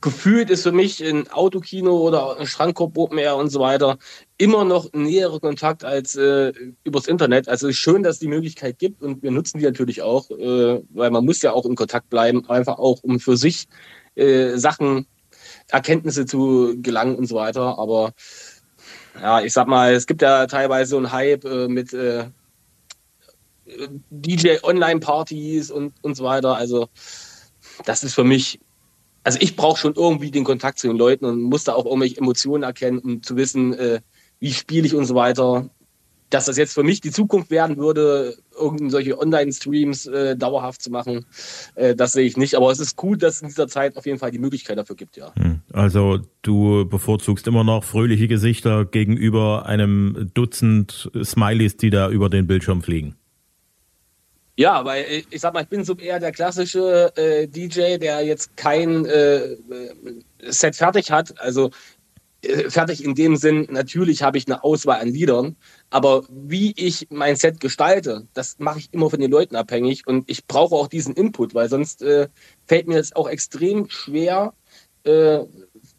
gefühlt 0.00 0.50
ist 0.50 0.62
für 0.62 0.72
mich 0.72 1.04
ein 1.04 1.30
Autokino 1.30 1.96
oder 1.98 2.38
ein 2.38 2.46
Schrankkorb 2.46 2.96
Open 2.96 3.18
Air 3.18 3.36
und 3.36 3.50
so 3.50 3.60
weiter 3.60 3.98
immer 4.38 4.64
noch 4.64 4.90
näherer 4.92 5.40
Kontakt 5.40 5.84
als 5.84 6.16
äh, 6.16 6.52
übers 6.84 7.06
Internet. 7.06 7.48
Also 7.48 7.70
schön, 7.72 8.02
dass 8.02 8.14
es 8.14 8.20
die 8.20 8.28
Möglichkeit 8.28 8.78
gibt 8.78 9.02
und 9.02 9.22
wir 9.22 9.30
nutzen 9.30 9.58
die 9.58 9.64
natürlich 9.64 10.02
auch, 10.02 10.30
äh, 10.30 10.80
weil 10.90 11.10
man 11.10 11.24
muss 11.24 11.42
ja 11.42 11.52
auch 11.52 11.66
in 11.66 11.76
Kontakt 11.76 12.08
bleiben, 12.08 12.48
einfach 12.48 12.78
auch 12.78 13.02
um 13.02 13.20
für 13.20 13.36
sich 13.36 13.68
äh, 14.14 14.56
Sachen, 14.56 15.06
Erkenntnisse 15.68 16.26
zu 16.26 16.74
gelangen 16.80 17.16
und 17.16 17.26
so 17.26 17.36
weiter. 17.36 17.78
Aber 17.78 18.12
ja, 19.20 19.40
ich 19.42 19.52
sag 19.52 19.68
mal, 19.68 19.94
es 19.94 20.06
gibt 20.06 20.22
ja 20.22 20.46
teilweise 20.46 20.90
so 20.90 20.96
einen 20.96 21.12
Hype 21.12 21.44
äh, 21.44 21.68
mit 21.68 21.92
äh, 21.92 22.24
DJ-Online-Partys 24.10 25.70
und, 25.70 25.94
und 26.02 26.16
so 26.16 26.24
weiter. 26.24 26.56
Also 26.56 26.88
das 27.84 28.02
ist 28.02 28.14
für 28.14 28.24
mich 28.24 28.60
also 29.24 29.38
ich 29.40 29.56
brauche 29.56 29.80
schon 29.80 29.94
irgendwie 29.96 30.30
den 30.30 30.44
Kontakt 30.44 30.78
zu 30.78 30.86
den 30.86 30.96
Leuten 30.96 31.24
und 31.24 31.40
muss 31.42 31.64
da 31.64 31.72
auch 31.72 31.86
irgendwelche 31.86 32.18
Emotionen 32.18 32.62
erkennen, 32.62 32.98
um 32.98 33.22
zu 33.22 33.36
wissen, 33.36 33.72
äh, 33.72 34.00
wie 34.38 34.52
spiele 34.52 34.86
ich 34.86 34.94
und 34.94 35.06
so 35.06 35.14
weiter. 35.14 35.70
Dass 36.30 36.46
das 36.46 36.56
jetzt 36.56 36.74
für 36.74 36.82
mich 36.82 37.00
die 37.00 37.10
Zukunft 37.10 37.50
werden 37.50 37.76
würde, 37.76 38.36
irgendwelche 38.58 39.18
Online-Streams 39.18 40.06
äh, 40.06 40.36
dauerhaft 40.36 40.82
zu 40.82 40.90
machen, 40.90 41.26
äh, 41.74 41.94
das 41.94 42.12
sehe 42.12 42.26
ich 42.26 42.36
nicht. 42.36 42.56
Aber 42.56 42.70
es 42.70 42.80
ist 42.80 43.02
cool, 43.02 43.16
dass 43.16 43.36
es 43.36 43.42
in 43.42 43.48
dieser 43.48 43.68
Zeit 43.68 43.96
auf 43.96 44.04
jeden 44.04 44.18
Fall 44.18 44.30
die 44.30 44.38
Möglichkeit 44.38 44.76
dafür 44.76 44.96
gibt, 44.96 45.16
ja. 45.16 45.32
Hm. 45.36 45.60
Also 45.72 46.20
du 46.42 46.86
bevorzugst 46.86 47.46
immer 47.46 47.62
noch 47.62 47.84
fröhliche 47.84 48.26
Gesichter 48.26 48.84
gegenüber 48.84 49.66
einem 49.66 50.30
Dutzend 50.34 51.10
Smileys, 51.22 51.76
die 51.76 51.90
da 51.90 52.10
über 52.10 52.28
den 52.28 52.46
Bildschirm 52.46 52.82
fliegen. 52.82 53.16
Ja, 54.56 54.84
weil 54.84 55.04
äh, 55.04 55.22
ich 55.30 55.40
sag 55.40 55.54
mal, 55.54 55.62
ich 55.62 55.68
bin 55.68 55.84
so 55.84 55.96
eher 55.96 56.20
der 56.20 56.32
klassische 56.32 57.12
äh, 57.16 57.48
DJ, 57.48 57.98
der 57.98 58.24
jetzt 58.24 58.56
kein 58.56 59.04
äh, 59.04 59.56
Set 60.42 60.76
fertig 60.76 61.10
hat. 61.10 61.38
Also 61.40 61.70
äh, 62.42 62.70
fertig 62.70 63.02
in 63.04 63.14
dem 63.14 63.36
Sinn, 63.36 63.66
natürlich 63.70 64.22
habe 64.22 64.38
ich 64.38 64.46
eine 64.46 64.62
Auswahl 64.62 65.00
an 65.00 65.08
Liedern, 65.08 65.56
aber 65.90 66.24
wie 66.28 66.72
ich 66.76 67.08
mein 67.10 67.36
Set 67.36 67.58
gestalte, 67.60 68.28
das 68.34 68.58
mache 68.58 68.78
ich 68.78 68.92
immer 68.92 69.10
von 69.10 69.20
den 69.20 69.30
Leuten 69.30 69.56
abhängig 69.56 70.06
und 70.06 70.30
ich 70.30 70.46
brauche 70.46 70.74
auch 70.76 70.88
diesen 70.88 71.14
Input, 71.14 71.54
weil 71.54 71.68
sonst 71.68 72.02
äh, 72.02 72.28
fällt 72.66 72.86
mir 72.86 72.98
es 72.98 73.14
auch 73.16 73.28
extrem 73.28 73.88
schwer, 73.88 74.54
äh, 75.04 75.40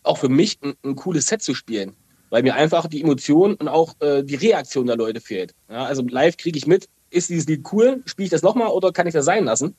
auch 0.03 0.17
für 0.17 0.29
mich 0.29 0.59
ein, 0.63 0.75
ein, 0.83 0.95
cooles 0.95 1.27
Set 1.27 1.41
zu 1.41 1.55
spielen, 1.55 1.95
weil 2.29 2.43
mir 2.43 2.55
einfach 2.55 2.88
die 2.88 3.01
Emotion 3.01 3.55
und 3.55 3.67
auch 3.67 3.93
die 4.00 4.35
Reaktion 4.35 4.88
der 4.88 4.97
Leute 4.97 5.21
fehlt. 5.21 5.53
Ja, 5.69 5.85
also 5.85 6.03
live 6.03 6.38
kriege 6.38 6.57
ich 6.57 6.67
mit, 6.67 6.88
ist 7.15 7.29
dieses 7.29 7.48
Lied 7.48 7.65
cool? 7.72 8.01
Spiele 8.05 8.25
ich 8.25 8.31
das 8.31 8.43
nochmal 8.43 8.67
oder 8.67 8.91
kann 8.91 9.07
ich 9.07 9.13
das 9.13 9.25
sein 9.25 9.45
lassen? 9.45 9.75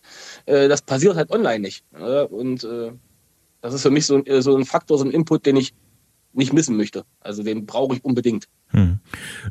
Äh, 0.46 0.68
das 0.68 0.82
passiert 0.82 1.16
halt 1.16 1.30
online 1.30 1.60
nicht. 1.60 1.84
Äh, 1.94 2.22
und 2.24 2.64
äh, 2.64 2.92
das 3.60 3.74
ist 3.74 3.82
für 3.82 3.90
mich 3.90 4.06
so, 4.06 4.24
äh, 4.24 4.42
so 4.42 4.56
ein 4.56 4.64
Faktor, 4.64 4.98
so 4.98 5.04
ein 5.04 5.10
Input, 5.10 5.46
den 5.46 5.56
ich 5.56 5.74
nicht 6.32 6.52
missen 6.52 6.76
möchte. 6.76 7.04
Also 7.20 7.42
den 7.42 7.66
brauche 7.66 7.96
ich 7.96 8.04
unbedingt. 8.04 8.44
Hm. 8.68 8.98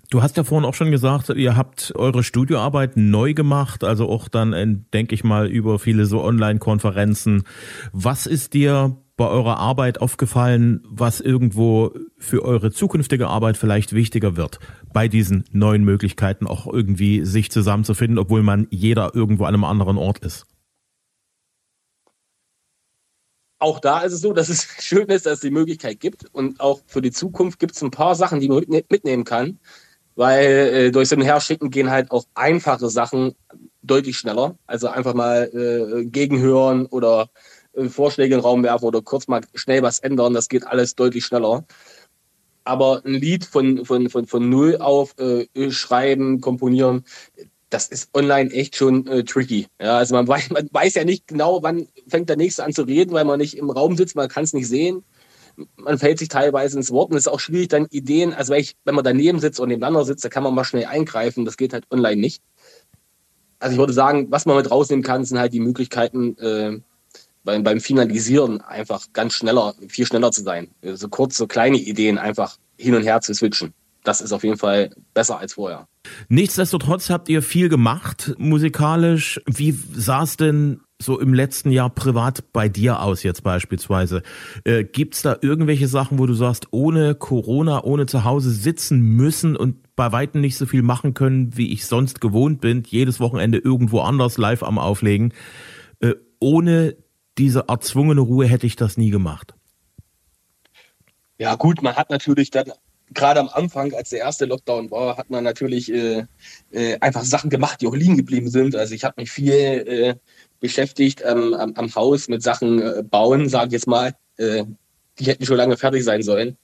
Du 0.10 0.22
hast 0.22 0.38
ja 0.38 0.44
vorhin 0.44 0.68
auch 0.68 0.76
schon 0.76 0.92
gesagt, 0.92 1.30
ihr 1.30 1.56
habt 1.56 1.94
eure 1.96 2.24
Studioarbeit 2.24 2.96
neu 2.96 3.34
gemacht, 3.34 3.84
also 3.84 4.08
auch 4.08 4.28
dann, 4.28 4.86
denke 4.94 5.16
ich 5.16 5.24
mal, 5.24 5.48
über 5.48 5.80
viele 5.80 6.06
so 6.06 6.22
Online-Konferenzen. 6.24 7.44
Was 7.92 8.28
ist 8.28 8.54
dir 8.54 8.98
bei 9.18 9.28
eurer 9.28 9.58
Arbeit 9.58 10.02
aufgefallen, 10.02 10.84
was 10.88 11.22
irgendwo 11.22 11.94
für 12.18 12.44
eure 12.44 12.72
zukünftige 12.72 13.28
Arbeit 13.28 13.56
vielleicht 13.56 13.94
wichtiger 13.94 14.36
wird, 14.36 14.60
bei 14.94 15.08
diesen 15.08 15.46
neuen 15.52 15.84
Möglichkeiten 15.84 16.48
auch 16.48 16.68
irgendwie 16.68 17.24
sich 17.26 17.50
zusammenzufinden, 17.50 18.20
obwohl 18.20 18.44
man 18.44 18.68
jeder 18.72 19.16
irgendwo 19.16 19.46
an 19.46 19.54
einem 19.54 19.64
anderen 19.64 19.98
Ort 19.98 20.20
ist? 20.20 20.46
Auch 23.58 23.80
da 23.80 24.02
ist 24.02 24.12
es 24.12 24.22
so, 24.22 24.34
dass 24.34 24.50
es 24.50 24.68
schön 24.80 25.08
ist, 25.08 25.26
dass 25.26 25.36
es 25.36 25.40
die 25.40 25.50
Möglichkeit 25.50 26.00
gibt 26.00 26.26
und 26.34 26.60
auch 26.60 26.82
für 26.86 27.02
die 27.02 27.12
Zukunft 27.12 27.60
gibt 27.60 27.76
es 27.76 27.82
ein 27.82 27.92
paar 27.92 28.16
Sachen, 28.16 28.42
die 28.42 28.50
man 28.50 28.66
mitnehmen 28.90 29.24
kann, 29.24 29.60
weil 30.16 30.46
äh, 30.46 30.92
durch 30.92 31.08
so 31.08 31.16
ein 31.16 31.22
Herschicken 31.22 31.70
gehen 31.70 31.90
halt 31.90 32.12
auch 32.12 32.26
einfache 32.34 32.90
Sachen 32.90 33.34
deutlich 33.82 34.18
schneller. 34.18 34.58
Also 34.68 34.88
einfach 34.88 35.14
mal 35.14 35.50
äh, 35.54 36.06
gegenhören 36.06 36.86
oder 36.88 37.30
Vorschläge 37.90 38.36
in 38.36 38.40
den 38.40 38.46
Raum 38.46 38.64
werfen 38.64 38.86
oder 38.86 39.02
kurz 39.02 39.28
mal 39.28 39.42
schnell 39.54 39.82
was 39.82 40.00
ändern. 40.00 40.34
Das 40.34 40.50
geht 40.50 40.66
alles 40.66 40.96
deutlich 40.96 41.26
schneller. 41.26 41.66
Aber 42.64 43.04
ein 43.06 43.14
Lied 43.14 43.46
von, 43.46 43.86
von, 43.86 44.10
von, 44.10 44.26
von 44.26 44.50
Null 44.50 44.78
auf 44.78 45.16
äh, 45.20 45.46
schreiben, 45.72 46.42
komponieren, 46.42 47.06
das 47.70 47.88
ist 47.88 48.10
online 48.16 48.52
echt 48.52 48.76
schon 48.76 49.06
äh, 49.08 49.24
tricky. 49.24 49.68
Ja, 49.80 49.98
also 49.98 50.16
man 50.16 50.28
weiß, 50.28 50.50
man 50.52 50.68
weiß 50.72 50.96
ja 50.96 51.04
nicht 51.04 51.28
genau, 51.28 51.62
wann 51.62 51.88
fängt 52.08 52.30
der 52.30 52.38
Nächste 52.38 52.64
an 52.64 52.74
zu 52.74 52.84
reden, 52.84 53.12
weil 53.12 53.26
man 53.26 53.40
nicht 53.40 53.58
im 53.58 53.70
Raum 53.70 53.96
sitzt, 53.98 54.16
man 54.16 54.30
kann 54.30 54.44
es 54.44 54.54
nicht 54.54 54.68
sehen. 54.68 55.04
man 55.78 55.98
fällt 55.98 56.20
sich 56.20 56.30
teilweise 56.30 56.78
ins 56.78 56.92
Wort 56.92 57.12
und 57.12 57.18
es 57.18 57.26
ist 57.26 57.32
auch 57.32 57.40
schwierig, 57.40 57.70
dann 57.70 57.88
Ideen, 57.90 58.34
also 58.34 58.54
wenn, 58.54 58.62
ich, 58.62 58.76
wenn 58.84 58.96
man 58.96 59.04
daneben 59.04 59.40
sitzt 59.40 59.60
und 59.60 59.70
nebeneinander 59.70 60.06
sitzt, 60.06 60.26
da 60.26 60.30
kann 60.30 60.44
man 60.44 60.54
mal 60.54 60.64
schnell 60.64 60.86
eingreifen, 60.86 61.46
das 61.46 61.58
geht 61.58 61.74
halt 61.74 61.86
online 61.92 62.20
nicht. 62.20 62.42
Also 63.60 63.74
ich 63.74 63.80
würde 63.80 63.94
sagen, 63.94 64.28
was 64.32 64.46
man 64.46 64.58
mit 64.58 64.70
rausnehmen 64.70 65.04
kann, 65.04 65.24
sind 65.24 65.40
halt 65.40 65.54
die 65.54 65.60
Möglichkeiten, 65.60 66.38
äh, 66.38 66.80
beim, 67.46 67.64
beim 67.64 67.80
Finalisieren 67.80 68.60
einfach 68.62 69.06
ganz 69.14 69.34
schneller, 69.34 69.76
viel 69.88 70.06
schneller 70.06 70.32
zu 70.32 70.44
sein. 70.44 70.68
So 70.82 71.08
kurz, 71.08 71.38
so 71.38 71.48
kleine 71.48 71.78
Ideen 71.78 72.18
einfach 72.18 72.58
hin 72.78 72.96
und 72.96 73.04
her 73.04 73.22
zu 73.22 73.34
switchen. 73.34 73.74
Das 74.04 74.22
ist 74.22 74.34
auf 74.34 74.44
jeden 74.44 74.58
Fall 74.58 74.92
besser 75.14 75.40
als 75.40 75.54
vorher. 75.54 75.88
Nichtsdestotrotz 76.30 77.10
habt 77.10 77.30
ihr 77.30 77.42
viel 77.42 77.70
gemacht 77.70 78.36
musikalisch. 78.38 79.42
Wie 79.48 79.72
sah 79.72 80.24
es 80.24 80.38
denn 80.38 80.82
so 81.02 81.20
im 81.20 81.34
letzten 81.34 81.72
Jahr 81.72 81.90
privat 81.90 82.52
bei 82.54 82.70
dir 82.70 83.02
aus 83.02 83.24
jetzt 83.24 83.44
beispielsweise? 83.44 84.22
Äh, 84.64 84.84
Gibt 84.84 85.16
es 85.16 85.24
da 85.24 85.38
irgendwelche 85.42 85.88
Sachen, 85.88 86.20
wo 86.20 86.28
du 86.28 86.34
sagst, 86.34 86.68
ohne 86.72 87.16
Corona, 87.16 87.84
ohne 87.84 88.06
zu 88.06 88.24
Hause 88.24 88.52
sitzen 88.52 89.02
müssen 89.02 89.56
und 89.56 89.78
bei 89.96 90.12
Weitem 90.12 90.42
nicht 90.42 90.58
so 90.58 90.66
viel 90.66 90.84
machen 90.84 91.14
können, 91.16 91.58
wie 91.58 91.74
ich 91.74 91.88
sonst 91.88 92.22
gewohnt 92.22 92.62
bin, 92.62 92.84
jedes 92.86 93.20
Wochenende 93.20 93.58
irgendwo 93.58 94.02
anders 94.02 94.38
live 94.38 94.62
am 94.62 94.78
Auflegen. 94.78 95.34
Äh, 96.00 96.14
ohne 96.40 96.96
diese 97.38 97.66
erzwungene 97.68 98.22
Ruhe 98.22 98.48
hätte 98.48 98.68
ich 98.68 98.76
das 98.76 98.98
nie 98.98 99.10
gemacht. 99.10 99.54
Ja 101.38 101.56
gut, 101.56 101.82
man 101.82 101.96
hat 101.96 102.10
natürlich 102.10 102.50
dann 102.50 102.72
gerade 103.14 103.40
am 103.40 103.50
Anfang, 103.50 103.94
als 103.94 104.10
der 104.10 104.20
erste 104.20 104.46
Lockdown 104.46 104.90
war, 104.90 105.18
hat 105.18 105.30
man 105.30 105.44
natürlich 105.44 105.92
äh, 105.92 106.26
äh, 106.72 106.98
einfach 107.00 107.24
Sachen 107.24 107.50
gemacht, 107.50 107.82
die 107.82 107.88
auch 107.88 107.96
liegen 107.96 108.18
geblieben 108.18 108.50
sind. 108.50 108.76
Also 108.76 108.96
ich 108.96 109.04
habe 109.04 109.22
mich 109.22 109.32
viel 109.32 109.54
äh, 109.54 110.16
beschäftigt 110.60 111.22
ähm, 111.26 111.54
am, 111.54 111.74
am, 111.76 111.94
Haus 111.94 112.28
mit 112.28 112.42
Sachen 112.42 112.82
äh, 112.82 113.04
bauen, 113.04 113.50
sage 113.50 113.68
ich 113.68 113.74
jetzt 113.74 113.88
mal. 113.88 114.16
Äh, 114.38 114.66
die 115.20 115.26
hätten 115.26 115.46
schon 115.46 115.58
lange 115.58 115.78
fertig 115.78 116.04
sein 116.04 116.24
sollen. 116.24 116.58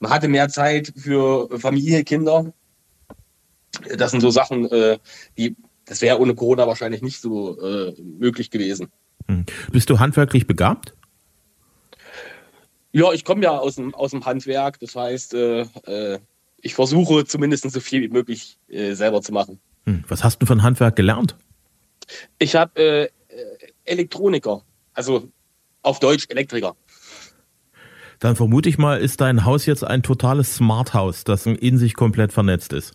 Man 0.00 0.12
hatte 0.12 0.28
mehr 0.28 0.48
Zeit 0.48 0.92
für 0.96 1.48
Familie, 1.58 2.04
Kinder. 2.04 2.52
Das 3.96 4.10
sind 4.10 4.20
so 4.20 4.30
Sachen, 4.30 4.70
äh, 4.70 4.98
die 5.38 5.56
das 5.86 6.00
wäre 6.00 6.18
ohne 6.18 6.34
Corona 6.34 6.66
wahrscheinlich 6.66 7.02
nicht 7.02 7.20
so 7.20 7.58
möglich 7.98 8.48
gewesen. 8.48 8.90
Hm. 9.28 9.44
Bist 9.72 9.90
du 9.90 9.98
handwerklich 9.98 10.46
begabt? 10.46 10.94
Ja, 12.92 13.12
ich 13.12 13.24
komme 13.24 13.42
ja 13.42 13.58
aus 13.58 13.76
dem, 13.76 13.94
aus 13.94 14.12
dem 14.12 14.24
Handwerk. 14.24 14.78
Das 14.80 14.94
heißt, 14.94 15.34
äh, 15.34 15.62
äh, 15.86 16.20
ich 16.58 16.74
versuche 16.74 17.24
zumindest 17.24 17.68
so 17.70 17.80
viel 17.80 18.02
wie 18.02 18.08
möglich 18.08 18.58
äh, 18.68 18.94
selber 18.94 19.20
zu 19.22 19.32
machen. 19.32 19.60
Hm. 19.86 20.04
Was 20.08 20.22
hast 20.24 20.40
du 20.40 20.46
von 20.46 20.62
Handwerk 20.62 20.96
gelernt? 20.96 21.36
Ich 22.38 22.54
habe 22.54 22.80
äh, 22.80 23.08
Elektroniker, 23.84 24.62
also 24.92 25.28
auf 25.82 26.00
Deutsch 26.00 26.26
Elektriker. 26.28 26.76
Dann 28.20 28.36
vermute 28.36 28.68
ich 28.68 28.78
mal, 28.78 29.00
ist 29.00 29.20
dein 29.20 29.44
Haus 29.44 29.66
jetzt 29.66 29.84
ein 29.84 30.02
totales 30.02 30.54
Smart 30.54 30.94
House, 30.94 31.24
das 31.24 31.46
in 31.46 31.78
sich 31.78 31.94
komplett 31.94 32.32
vernetzt 32.32 32.72
ist. 32.72 32.94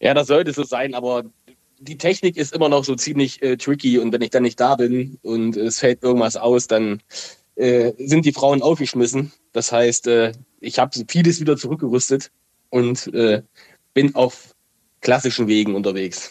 Ja, 0.00 0.14
das 0.14 0.26
sollte 0.26 0.52
so 0.52 0.64
sein, 0.64 0.94
aber 0.94 1.24
die 1.82 1.98
Technik 1.98 2.36
ist 2.36 2.54
immer 2.54 2.68
noch 2.68 2.84
so 2.84 2.94
ziemlich 2.94 3.42
äh, 3.42 3.56
tricky 3.56 3.98
und 3.98 4.12
wenn 4.12 4.22
ich 4.22 4.30
dann 4.30 4.44
nicht 4.44 4.60
da 4.60 4.76
bin 4.76 5.18
und 5.22 5.56
es 5.56 5.80
fällt 5.80 6.02
irgendwas 6.02 6.36
aus, 6.36 6.68
dann 6.68 7.02
äh, 7.56 7.92
sind 7.98 8.24
die 8.24 8.32
Frauen 8.32 8.62
aufgeschmissen. 8.62 9.32
Das 9.52 9.72
heißt, 9.72 10.06
äh, 10.06 10.32
ich 10.60 10.78
habe 10.78 10.92
vieles 11.08 11.40
wieder 11.40 11.56
zurückgerüstet 11.56 12.30
und 12.70 13.12
äh, 13.12 13.42
bin 13.94 14.14
auf 14.14 14.54
klassischen 15.00 15.48
Wegen 15.48 15.74
unterwegs. 15.74 16.30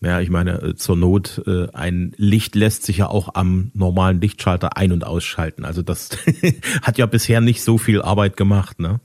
Ja, 0.00 0.20
ich 0.20 0.30
meine, 0.30 0.62
äh, 0.62 0.74
zur 0.74 0.96
Not, 0.96 1.42
äh, 1.46 1.68
ein 1.72 2.14
Licht 2.16 2.54
lässt 2.54 2.84
sich 2.84 2.98
ja 2.98 3.08
auch 3.08 3.34
am 3.34 3.70
normalen 3.74 4.20
Lichtschalter 4.20 4.76
ein- 4.76 4.92
und 4.92 5.04
ausschalten. 5.04 5.64
Also 5.64 5.82
das 5.82 6.10
hat 6.82 6.98
ja 6.98 7.06
bisher 7.06 7.40
nicht 7.40 7.62
so 7.62 7.78
viel 7.78 8.00
Arbeit 8.00 8.36
gemacht, 8.36 8.80
ne? 8.80 9.00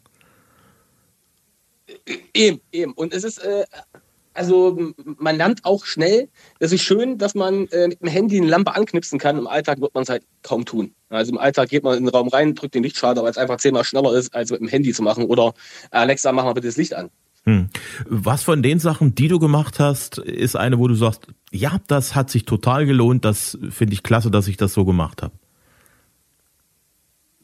Eben, 2.33 2.61
eben. 2.71 2.93
Und 2.93 3.13
es 3.13 3.23
ist 3.23 3.39
äh, 3.39 3.65
also 4.33 4.93
man 5.17 5.37
lernt 5.37 5.65
auch 5.65 5.85
schnell. 5.85 6.29
Es 6.59 6.71
ist 6.71 6.81
schön, 6.81 7.17
dass 7.17 7.35
man 7.35 7.67
äh, 7.67 7.87
mit 7.89 8.01
dem 8.01 8.07
Handy 8.07 8.37
eine 8.37 8.47
Lampe 8.47 8.75
anknipsen 8.75 9.19
kann. 9.19 9.37
Im 9.37 9.47
Alltag 9.47 9.79
wird 9.81 9.93
man 9.93 10.03
es 10.03 10.09
halt 10.09 10.23
kaum 10.41 10.65
tun. 10.65 10.93
Also 11.09 11.31
im 11.31 11.37
Alltag 11.37 11.69
geht 11.69 11.83
man 11.83 11.97
in 11.97 12.05
den 12.05 12.09
Raum 12.09 12.27
rein, 12.27 12.55
drückt 12.55 12.75
den 12.75 12.83
Lichtschalter, 12.83 13.23
weil 13.23 13.31
es 13.31 13.37
einfach 13.37 13.57
zehnmal 13.57 13.83
schneller 13.83 14.13
ist, 14.13 14.33
als 14.33 14.51
mit 14.51 14.61
dem 14.61 14.67
Handy 14.67 14.93
zu 14.93 15.03
machen. 15.03 15.25
Oder 15.25 15.53
Alexa, 15.91 16.31
mach 16.31 16.43
mal 16.43 16.53
bitte 16.53 16.67
das 16.67 16.77
Licht 16.77 16.93
an. 16.93 17.09
Hm. 17.45 17.69
Was 18.07 18.43
von 18.43 18.63
den 18.63 18.79
Sachen, 18.79 19.15
die 19.15 19.27
du 19.27 19.37
gemacht 19.37 19.79
hast, 19.79 20.17
ist 20.17 20.55
eine, 20.55 20.79
wo 20.79 20.87
du 20.87 20.95
sagst, 20.95 21.27
ja, 21.51 21.77
das 21.87 22.15
hat 22.15 22.29
sich 22.29 22.45
total 22.45 22.85
gelohnt, 22.85 23.25
das 23.25 23.57
finde 23.69 23.93
ich 23.93 24.03
klasse, 24.03 24.31
dass 24.31 24.47
ich 24.47 24.57
das 24.57 24.73
so 24.73 24.85
gemacht 24.85 25.21
habe. 25.21 25.33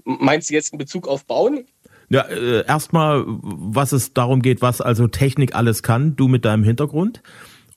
Meinst 0.06 0.50
du 0.50 0.54
jetzt 0.54 0.72
in 0.72 0.80
Bezug 0.80 1.08
auf 1.08 1.26
Bauen? 1.26 1.66
Ja, 2.10 2.22
äh, 2.22 2.66
erstmal, 2.66 3.24
was 3.28 3.92
es 3.92 4.14
darum 4.14 4.42
geht, 4.42 4.62
was 4.62 4.82
also 4.82 5.08
Technik 5.08 5.56
alles 5.56 5.84
kann, 5.84 6.16
du 6.16 6.28
mit 6.28 6.44
deinem 6.46 6.64
Hintergrund. 6.64 7.22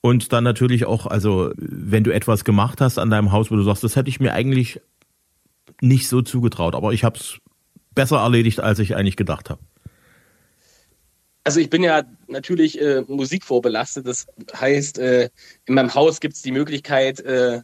Und 0.00 0.32
dann 0.32 0.42
natürlich 0.42 0.84
auch, 0.84 1.06
also 1.06 1.52
wenn 1.56 2.02
du 2.02 2.12
etwas 2.12 2.44
gemacht 2.44 2.80
hast 2.80 2.98
an 2.98 3.10
deinem 3.10 3.30
Haus, 3.30 3.50
wo 3.50 3.56
du 3.56 3.62
sagst, 3.62 3.84
das 3.84 3.94
hätte 3.94 4.08
ich 4.08 4.18
mir 4.18 4.32
eigentlich 4.32 4.80
nicht 5.80 6.08
so 6.08 6.22
zugetraut, 6.22 6.74
aber 6.74 6.92
ich 6.92 7.04
habe 7.04 7.18
es 7.18 7.38
besser 7.94 8.18
erledigt, 8.18 8.60
als 8.60 8.78
ich 8.78 8.96
eigentlich 8.96 9.16
gedacht 9.16 9.50
habe. 9.50 9.60
Also 11.44 11.60
ich 11.60 11.70
bin 11.70 11.82
ja 11.82 12.02
natürlich 12.28 12.80
äh, 12.80 13.02
musikvorbelastet. 13.06 14.06
Das 14.06 14.26
heißt, 14.54 14.98
äh, 14.98 15.28
in 15.66 15.74
meinem 15.74 15.94
Haus 15.94 16.20
gibt 16.20 16.34
es 16.34 16.42
die 16.42 16.52
Möglichkeit, 16.52 17.20
äh, 17.20 17.62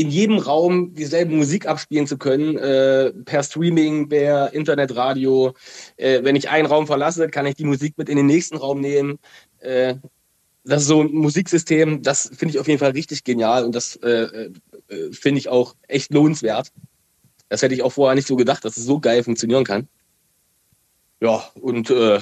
in 0.00 0.08
jedem 0.08 0.38
Raum 0.38 0.94
dieselbe 0.94 1.34
Musik 1.34 1.66
abspielen 1.66 2.06
zu 2.06 2.16
können, 2.16 2.56
äh, 2.56 3.12
per 3.26 3.42
Streaming, 3.42 4.08
per 4.08 4.50
Internetradio. 4.54 5.52
Äh, 5.98 6.24
wenn 6.24 6.36
ich 6.36 6.48
einen 6.48 6.66
Raum 6.66 6.86
verlasse, 6.86 7.28
kann 7.28 7.44
ich 7.44 7.56
die 7.56 7.66
Musik 7.66 7.98
mit 7.98 8.08
in 8.08 8.16
den 8.16 8.24
nächsten 8.24 8.56
Raum 8.56 8.80
nehmen. 8.80 9.18
Äh, 9.58 9.96
das 10.64 10.82
ist 10.82 10.88
so 10.88 11.02
ein 11.02 11.12
Musiksystem, 11.12 12.02
das 12.02 12.30
finde 12.34 12.54
ich 12.54 12.60
auf 12.60 12.66
jeden 12.66 12.78
Fall 12.78 12.92
richtig 12.92 13.24
genial 13.24 13.62
und 13.62 13.74
das 13.74 13.96
äh, 13.96 14.48
äh, 14.88 15.12
finde 15.12 15.38
ich 15.38 15.50
auch 15.50 15.74
echt 15.86 16.14
lohnenswert. 16.14 16.72
Das 17.50 17.60
hätte 17.60 17.74
ich 17.74 17.82
auch 17.82 17.92
vorher 17.92 18.14
nicht 18.14 18.28
so 18.28 18.36
gedacht, 18.36 18.64
dass 18.64 18.78
es 18.78 18.84
so 18.86 19.00
geil 19.00 19.22
funktionieren 19.22 19.64
kann. 19.64 19.86
Ja, 21.20 21.44
und 21.60 21.90
äh, 21.90 22.20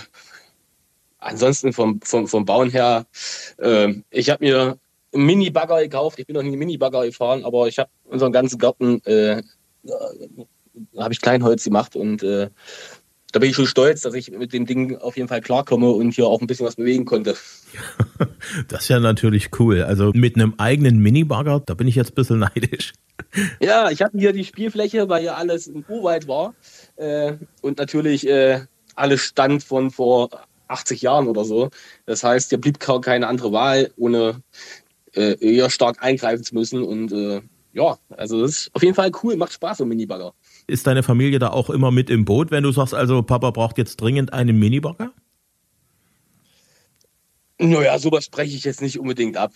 ansonsten 1.19 1.73
vom, 1.73 2.01
vom, 2.03 2.27
vom 2.27 2.45
Bauen 2.45 2.71
her, 2.71 3.07
ich 4.11 4.31
habe 4.31 4.45
mir 4.45 4.79
einen 5.13 5.27
Mini-Bagger 5.27 5.83
gekauft. 5.83 6.19
Ich 6.19 6.27
bin 6.27 6.35
noch 6.35 6.43
nie 6.43 6.49
einen 6.49 6.59
Mini-Bagger 6.59 7.07
gefahren, 7.07 7.45
aber 7.45 7.69
ich 7.69 7.79
habe 7.79 7.91
unseren 8.05 8.33
ganzen 8.33 8.59
Garten, 8.59 9.03
äh, 9.05 9.43
habe 10.97 11.13
ich 11.13 11.21
Kleinholz 11.21 11.65
gemacht 11.65 11.97
und 11.97 12.23
äh, 12.23 12.51
da 13.33 13.41
bin 13.41 13.51
ich 13.51 13.57
schon 13.57 13.67
stolz, 13.67 14.03
dass 14.03 14.15
ich 14.15 14.31
mit 14.31 14.53
dem 14.53 14.65
Ding 14.65 14.97
auf 14.97 15.17
jeden 15.17 15.29
Fall 15.29 15.41
klarkomme 15.41 15.91
und 15.91 16.13
hier 16.13 16.27
auch 16.27 16.41
ein 16.41 16.47
bisschen 16.47 16.67
was 16.67 16.77
bewegen 16.77 17.05
konnte. 17.05 17.37
Das 18.69 18.83
ist 18.83 18.89
ja 18.89 18.99
natürlich 18.99 19.51
cool. 19.59 19.83
Also 19.83 20.13
mit 20.15 20.37
einem 20.37 20.55
eigenen 20.57 20.99
Mini-Bagger, 20.99 21.61
da 21.67 21.75
bin 21.75 21.87
ich 21.87 21.97
jetzt 21.97 22.13
ein 22.13 22.15
bisschen 22.15 22.39
neidisch. 22.39 22.95
Ja, 23.61 23.91
ich 23.91 24.01
habe 24.01 24.17
hier 24.17 24.33
die 24.33 24.45
Spielfläche, 24.45 25.09
weil 25.09 25.21
hier 25.21 25.37
alles 25.37 25.67
in 25.67 25.85
Urwald 25.89 26.29
war 26.29 26.55
äh, 26.97 27.35
und 27.61 27.79
natürlich 27.79 28.27
äh, 28.27 28.61
alles 28.95 29.23
stand 29.23 29.65
von 29.65 29.91
vor 29.91 30.31
80 30.69 31.03
Jahren 31.03 31.27
oder 31.27 31.45
so. 31.45 31.71
Das 32.07 32.23
heißt, 32.23 32.51
hier 32.51 32.61
blieb 32.61 32.79
keine 32.79 33.27
andere 33.27 33.53
Wahl, 33.53 33.91
ohne 33.97 34.41
äh, 35.19 35.37
eher 35.41 35.69
stark 35.71 36.03
eingreifen 36.03 36.45
zu 36.45 36.55
müssen. 36.55 36.83
Und 36.83 37.13
äh, 37.13 37.41
ja, 37.73 37.99
also 38.11 38.41
das 38.43 38.51
ist 38.51 38.71
auf 38.75 38.83
jeden 38.83 38.95
Fall 38.95 39.11
cool, 39.23 39.37
macht 39.37 39.53
Spaß, 39.53 39.79
so 39.79 39.85
ein 39.85 39.89
Minibagger. 39.89 40.33
Ist 40.67 40.87
deine 40.87 41.03
Familie 41.03 41.39
da 41.39 41.51
auch 41.51 41.71
immer 41.71 41.91
mit 41.91 42.11
im 42.11 42.25
Boot, 42.25 42.51
wenn 42.51 42.63
du 42.63 42.73
sagst, 42.73 42.95
also 42.95 43.23
Papa 43.23 43.51
braucht 43.51 43.79
jetzt 43.79 43.97
dringend 43.97 44.33
einen 44.33 44.59
Minibagger? 44.59 45.13
Naja, 47.59 47.99
sowas 47.99 48.25
spreche 48.25 48.57
ich 48.57 48.65
jetzt 48.65 48.81
nicht 48.81 48.99
unbedingt 48.99 49.37
ab. 49.37 49.53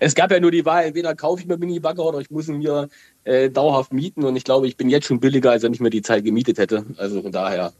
Es 0.00 0.14
gab 0.14 0.30
ja 0.30 0.40
nur 0.40 0.50
die 0.50 0.64
Wahl, 0.64 0.84
entweder 0.84 1.14
kaufe 1.14 1.42
ich 1.42 1.48
mir 1.48 1.58
Minibagger 1.58 2.04
oder 2.04 2.20
ich 2.20 2.30
muss 2.30 2.48
ihn 2.48 2.58
mir 2.58 2.88
äh, 3.24 3.50
dauerhaft 3.50 3.92
mieten. 3.92 4.24
Und 4.24 4.36
ich 4.36 4.44
glaube, 4.44 4.66
ich 4.66 4.76
bin 4.76 4.88
jetzt 4.88 5.06
schon 5.06 5.20
billiger, 5.20 5.50
als 5.50 5.64
wenn 5.64 5.74
ich 5.74 5.80
mir 5.80 5.90
die 5.90 6.02
Zeit 6.02 6.24
gemietet 6.24 6.58
hätte. 6.58 6.86
Also 6.96 7.22
von 7.22 7.32
daher. 7.32 7.72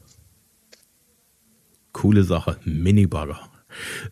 Coole 1.93 2.23
Sache, 2.23 2.57
Minibagger. 2.65 3.39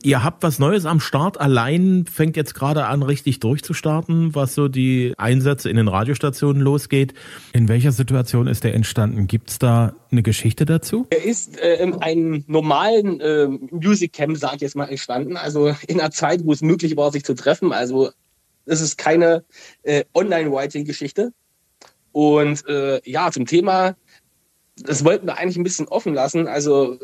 Ihr 0.03 0.24
habt 0.24 0.43
was 0.43 0.60
Neues 0.60 0.86
am 0.86 1.00
Start. 1.00 1.39
Allein 1.39 2.05
fängt 2.05 2.38
jetzt 2.38 2.53
gerade 2.53 2.86
an, 2.86 3.03
richtig 3.03 3.39
durchzustarten, 3.39 4.36
was 4.36 4.55
so 4.55 4.67
die 4.67 5.13
Einsätze 5.17 5.69
in 5.69 5.77
den 5.77 5.88
Radiostationen 5.88 6.62
losgeht. 6.62 7.13
In 7.53 7.67
welcher 7.67 7.91
Situation 7.91 8.48
ist 8.48 8.63
der 8.63 8.74
entstanden? 8.74 9.27
Gibt 9.27 9.50
es 9.50 9.60
da 9.60 9.95
eine 10.12 10.24
Geschichte 10.24 10.65
dazu? 10.65 11.07
Er 11.10 11.24
ist 11.24 11.60
äh, 11.60 11.75
in 11.84 11.95
einem 12.01 12.43
normalen 12.48 13.19
äh, 13.19 13.48
Music 13.48 14.13
Camp, 14.13 14.38
sage 14.38 14.55
ich 14.57 14.62
jetzt 14.62 14.75
mal, 14.75 14.86
entstanden. 14.86 15.38
Also 15.38 15.74
in 15.88 16.00
einer 16.00 16.12
Zeit, 16.12 16.45
wo 16.45 16.51
es 16.51 16.62
möglich 16.62 16.95
war, 16.98 17.12
sich 17.12 17.24
zu 17.24 17.34
treffen. 17.34 17.72
Also 17.72 18.12
es 18.65 18.81
ist 18.81 18.98
keine 18.98 19.43
äh, 19.84 20.03
Online-Writing-Geschichte. 20.13 21.34
Und 22.12 22.67
äh, 22.67 23.01
ja, 23.03 23.31
zum 23.31 23.45
Thema, 23.45 23.95
das 24.77 25.03
wollten 25.03 25.27
wir 25.27 25.38
eigentlich 25.38 25.57
ein 25.57 25.63
bisschen 25.63 25.88
offen 25.88 26.13
lassen. 26.13 26.48
Also 26.48 26.98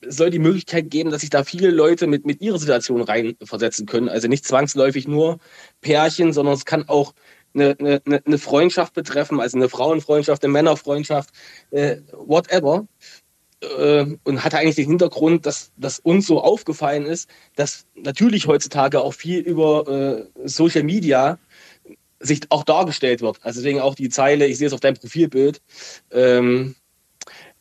es 0.00 0.16
soll 0.16 0.30
die 0.30 0.38
Möglichkeit 0.38 0.90
geben, 0.90 1.10
dass 1.10 1.20
sich 1.20 1.30
da 1.30 1.44
viele 1.44 1.70
Leute 1.70 2.06
mit, 2.06 2.24
mit 2.24 2.40
ihrer 2.40 2.58
Situation 2.58 3.02
reinversetzen 3.02 3.86
können. 3.86 4.08
Also 4.08 4.28
nicht 4.28 4.46
zwangsläufig 4.46 5.08
nur 5.08 5.38
Pärchen, 5.80 6.32
sondern 6.32 6.54
es 6.54 6.64
kann 6.64 6.88
auch 6.88 7.14
eine, 7.54 7.76
eine, 7.78 8.22
eine 8.24 8.38
Freundschaft 8.38 8.94
betreffen, 8.94 9.40
also 9.40 9.56
eine 9.56 9.68
Frauenfreundschaft, 9.68 10.44
eine 10.44 10.52
Männerfreundschaft, 10.52 11.30
äh, 11.70 11.96
whatever. 12.12 12.86
Äh, 13.60 14.16
und 14.24 14.44
hatte 14.44 14.58
eigentlich 14.58 14.76
den 14.76 14.86
Hintergrund, 14.86 15.44
dass, 15.44 15.72
dass 15.76 15.98
uns 15.98 16.26
so 16.26 16.40
aufgefallen 16.40 17.04
ist, 17.04 17.28
dass 17.56 17.86
natürlich 17.94 18.46
heutzutage 18.46 19.00
auch 19.00 19.12
viel 19.12 19.40
über 19.40 19.88
äh, 19.88 20.48
Social 20.48 20.82
Media 20.82 21.38
sich 22.20 22.40
auch 22.50 22.64
dargestellt 22.64 23.20
wird. 23.20 23.38
Also 23.42 23.60
deswegen 23.60 23.80
auch 23.80 23.94
die 23.94 24.08
Zeile, 24.08 24.46
ich 24.46 24.58
sehe 24.58 24.68
es 24.68 24.72
auf 24.72 24.80
deinem 24.80 24.96
Profilbild, 24.96 25.60
ähm, 26.10 26.74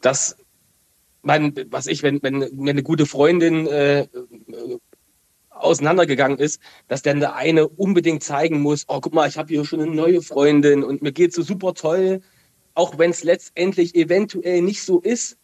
dass 0.01 0.37
man, 1.21 1.53
was 1.69 1.87
ich, 1.87 2.03
wenn, 2.03 2.21
wenn, 2.23 2.41
wenn 2.41 2.69
eine 2.69 2.83
gute 2.83 3.05
Freundin 3.05 3.67
äh, 3.67 4.07
auseinandergegangen 5.49 6.37
ist, 6.37 6.61
dass 6.87 7.01
dann 7.01 7.19
der 7.19 7.35
eine 7.35 7.67
unbedingt 7.67 8.23
zeigen 8.23 8.61
muss, 8.61 8.85
oh 8.87 8.99
guck 9.01 9.13
mal, 9.13 9.27
ich 9.27 9.37
habe 9.37 9.49
hier 9.49 9.65
schon 9.65 9.81
eine 9.81 9.91
neue 9.91 10.21
Freundin 10.21 10.83
und 10.83 11.01
mir 11.01 11.11
geht 11.11 11.33
so 11.33 11.41
super 11.41 11.73
toll, 11.73 12.21
auch 12.73 12.97
wenn 12.97 13.11
es 13.11 13.23
letztendlich 13.23 13.95
eventuell 13.95 14.61
nicht 14.61 14.83
so 14.83 14.99
ist. 14.99 15.37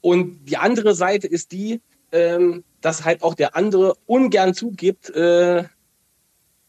Und 0.00 0.44
die 0.46 0.56
andere 0.56 0.94
Seite 0.94 1.28
ist 1.28 1.52
die, 1.52 1.80
ähm, 2.10 2.64
dass 2.80 3.04
halt 3.04 3.22
auch 3.22 3.34
der 3.34 3.54
andere 3.54 3.94
ungern 4.06 4.52
zugibt, 4.52 5.10
äh, 5.10 5.64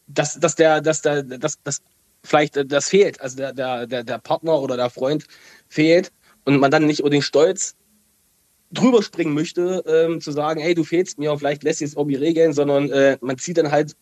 dass, 0.06 0.38
dass 0.38 0.54
der, 0.54 0.80
dass 0.80 1.02
der, 1.02 1.24
dass, 1.24 1.60
dass 1.62 1.82
vielleicht 2.22 2.56
äh, 2.56 2.64
das 2.64 2.88
fehlt, 2.88 3.20
also 3.20 3.36
der, 3.36 3.86
der, 3.86 4.04
der 4.04 4.18
Partner 4.18 4.60
oder 4.60 4.76
der 4.76 4.90
Freund 4.90 5.26
fehlt 5.68 6.12
und 6.44 6.58
man 6.58 6.70
dann 6.70 6.86
nicht 6.86 7.00
unbedingt 7.00 7.24
stolz 7.24 7.76
drüber 8.70 9.02
springen 9.02 9.34
möchte, 9.34 9.84
ähm, 9.86 10.20
zu 10.20 10.32
sagen, 10.32 10.60
hey, 10.60 10.74
du 10.74 10.84
fehlst 10.84 11.18
mir, 11.18 11.36
vielleicht 11.38 11.62
lässt 11.62 11.78
sich 11.78 11.88
es 11.88 11.96
irgendwie 11.96 12.16
regeln, 12.16 12.52
sondern 12.52 12.90
äh, 12.90 13.18
man 13.20 13.38
zieht 13.38 13.58
dann 13.58 13.70
halt 13.70 13.96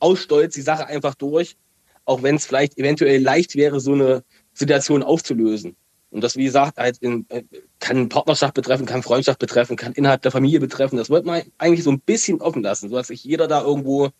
aus 0.00 0.20
Stolz 0.20 0.54
die 0.54 0.62
Sache 0.62 0.86
einfach 0.86 1.14
durch, 1.14 1.56
auch 2.04 2.22
wenn 2.22 2.36
es 2.36 2.46
vielleicht 2.46 2.76
eventuell 2.78 3.22
leicht 3.22 3.54
wäre, 3.54 3.80
so 3.80 3.92
eine 3.92 4.24
Situation 4.52 5.02
aufzulösen. 5.02 5.76
Und 6.10 6.24
das, 6.24 6.36
wie 6.36 6.44
gesagt, 6.44 6.78
halt 6.78 6.98
in, 6.98 7.24
äh, 7.28 7.44
kann 7.78 8.08
Partnerschaft 8.08 8.54
betreffen, 8.54 8.84
kann 8.84 9.02
Freundschaft 9.02 9.38
betreffen, 9.38 9.76
kann 9.76 9.92
innerhalb 9.92 10.22
der 10.22 10.32
Familie 10.32 10.58
betreffen. 10.58 10.96
Das 10.96 11.08
wollte 11.08 11.26
man 11.26 11.42
eigentlich 11.58 11.84
so 11.84 11.92
ein 11.92 12.00
bisschen 12.00 12.40
offen 12.40 12.62
lassen, 12.62 12.88
sodass 12.88 13.08
sich 13.08 13.22
jeder 13.22 13.46
da 13.46 13.62
irgendwo 13.62 14.10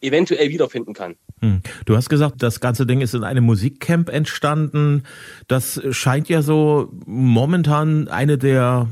eventuell 0.00 0.48
wiederfinden 0.48 0.94
kann. 0.94 1.16
Hm. 1.40 1.60
Du 1.84 1.96
hast 1.96 2.08
gesagt, 2.08 2.42
das 2.42 2.60
ganze 2.60 2.86
Ding 2.86 3.00
ist 3.00 3.14
in 3.14 3.24
einem 3.24 3.44
Musikcamp 3.44 4.08
entstanden. 4.08 5.02
Das 5.48 5.80
scheint 5.90 6.28
ja 6.28 6.42
so 6.42 6.92
momentan 7.06 8.08
eine 8.08 8.38
der, 8.38 8.88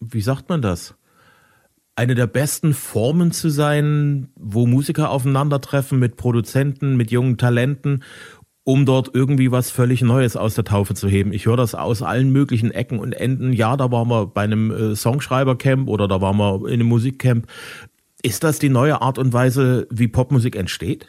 wie 0.00 0.20
sagt 0.20 0.48
man 0.48 0.62
das? 0.62 0.94
Eine 1.94 2.14
der 2.14 2.26
besten 2.26 2.74
Formen 2.74 3.32
zu 3.32 3.48
sein, 3.48 4.28
wo 4.36 4.66
Musiker 4.66 5.10
aufeinandertreffen 5.10 5.98
mit 5.98 6.16
Produzenten, 6.16 6.96
mit 6.96 7.10
jungen 7.10 7.38
Talenten, 7.38 8.02
um 8.64 8.84
dort 8.84 9.10
irgendwie 9.14 9.52
was 9.52 9.70
völlig 9.70 10.02
Neues 10.02 10.36
aus 10.36 10.56
der 10.56 10.64
Taufe 10.64 10.94
zu 10.94 11.08
heben. 11.08 11.32
Ich 11.32 11.46
höre 11.46 11.56
das 11.56 11.76
aus 11.76 12.02
allen 12.02 12.30
möglichen 12.30 12.72
Ecken 12.72 12.98
und 12.98 13.12
Enden. 13.12 13.52
Ja, 13.52 13.76
da 13.76 13.92
waren 13.92 14.08
wir 14.08 14.26
bei 14.26 14.42
einem 14.42 14.72
äh, 14.72 14.96
Songschreibercamp 14.96 15.88
oder 15.88 16.08
da 16.08 16.20
waren 16.20 16.36
wir 16.36 16.66
in 16.66 16.74
einem 16.74 16.88
Musikcamp. 16.88 17.46
Ist 18.26 18.42
das 18.42 18.58
die 18.58 18.70
neue 18.70 19.02
Art 19.02 19.18
und 19.18 19.32
Weise, 19.32 19.86
wie 19.88 20.08
Popmusik 20.08 20.56
entsteht? 20.56 21.06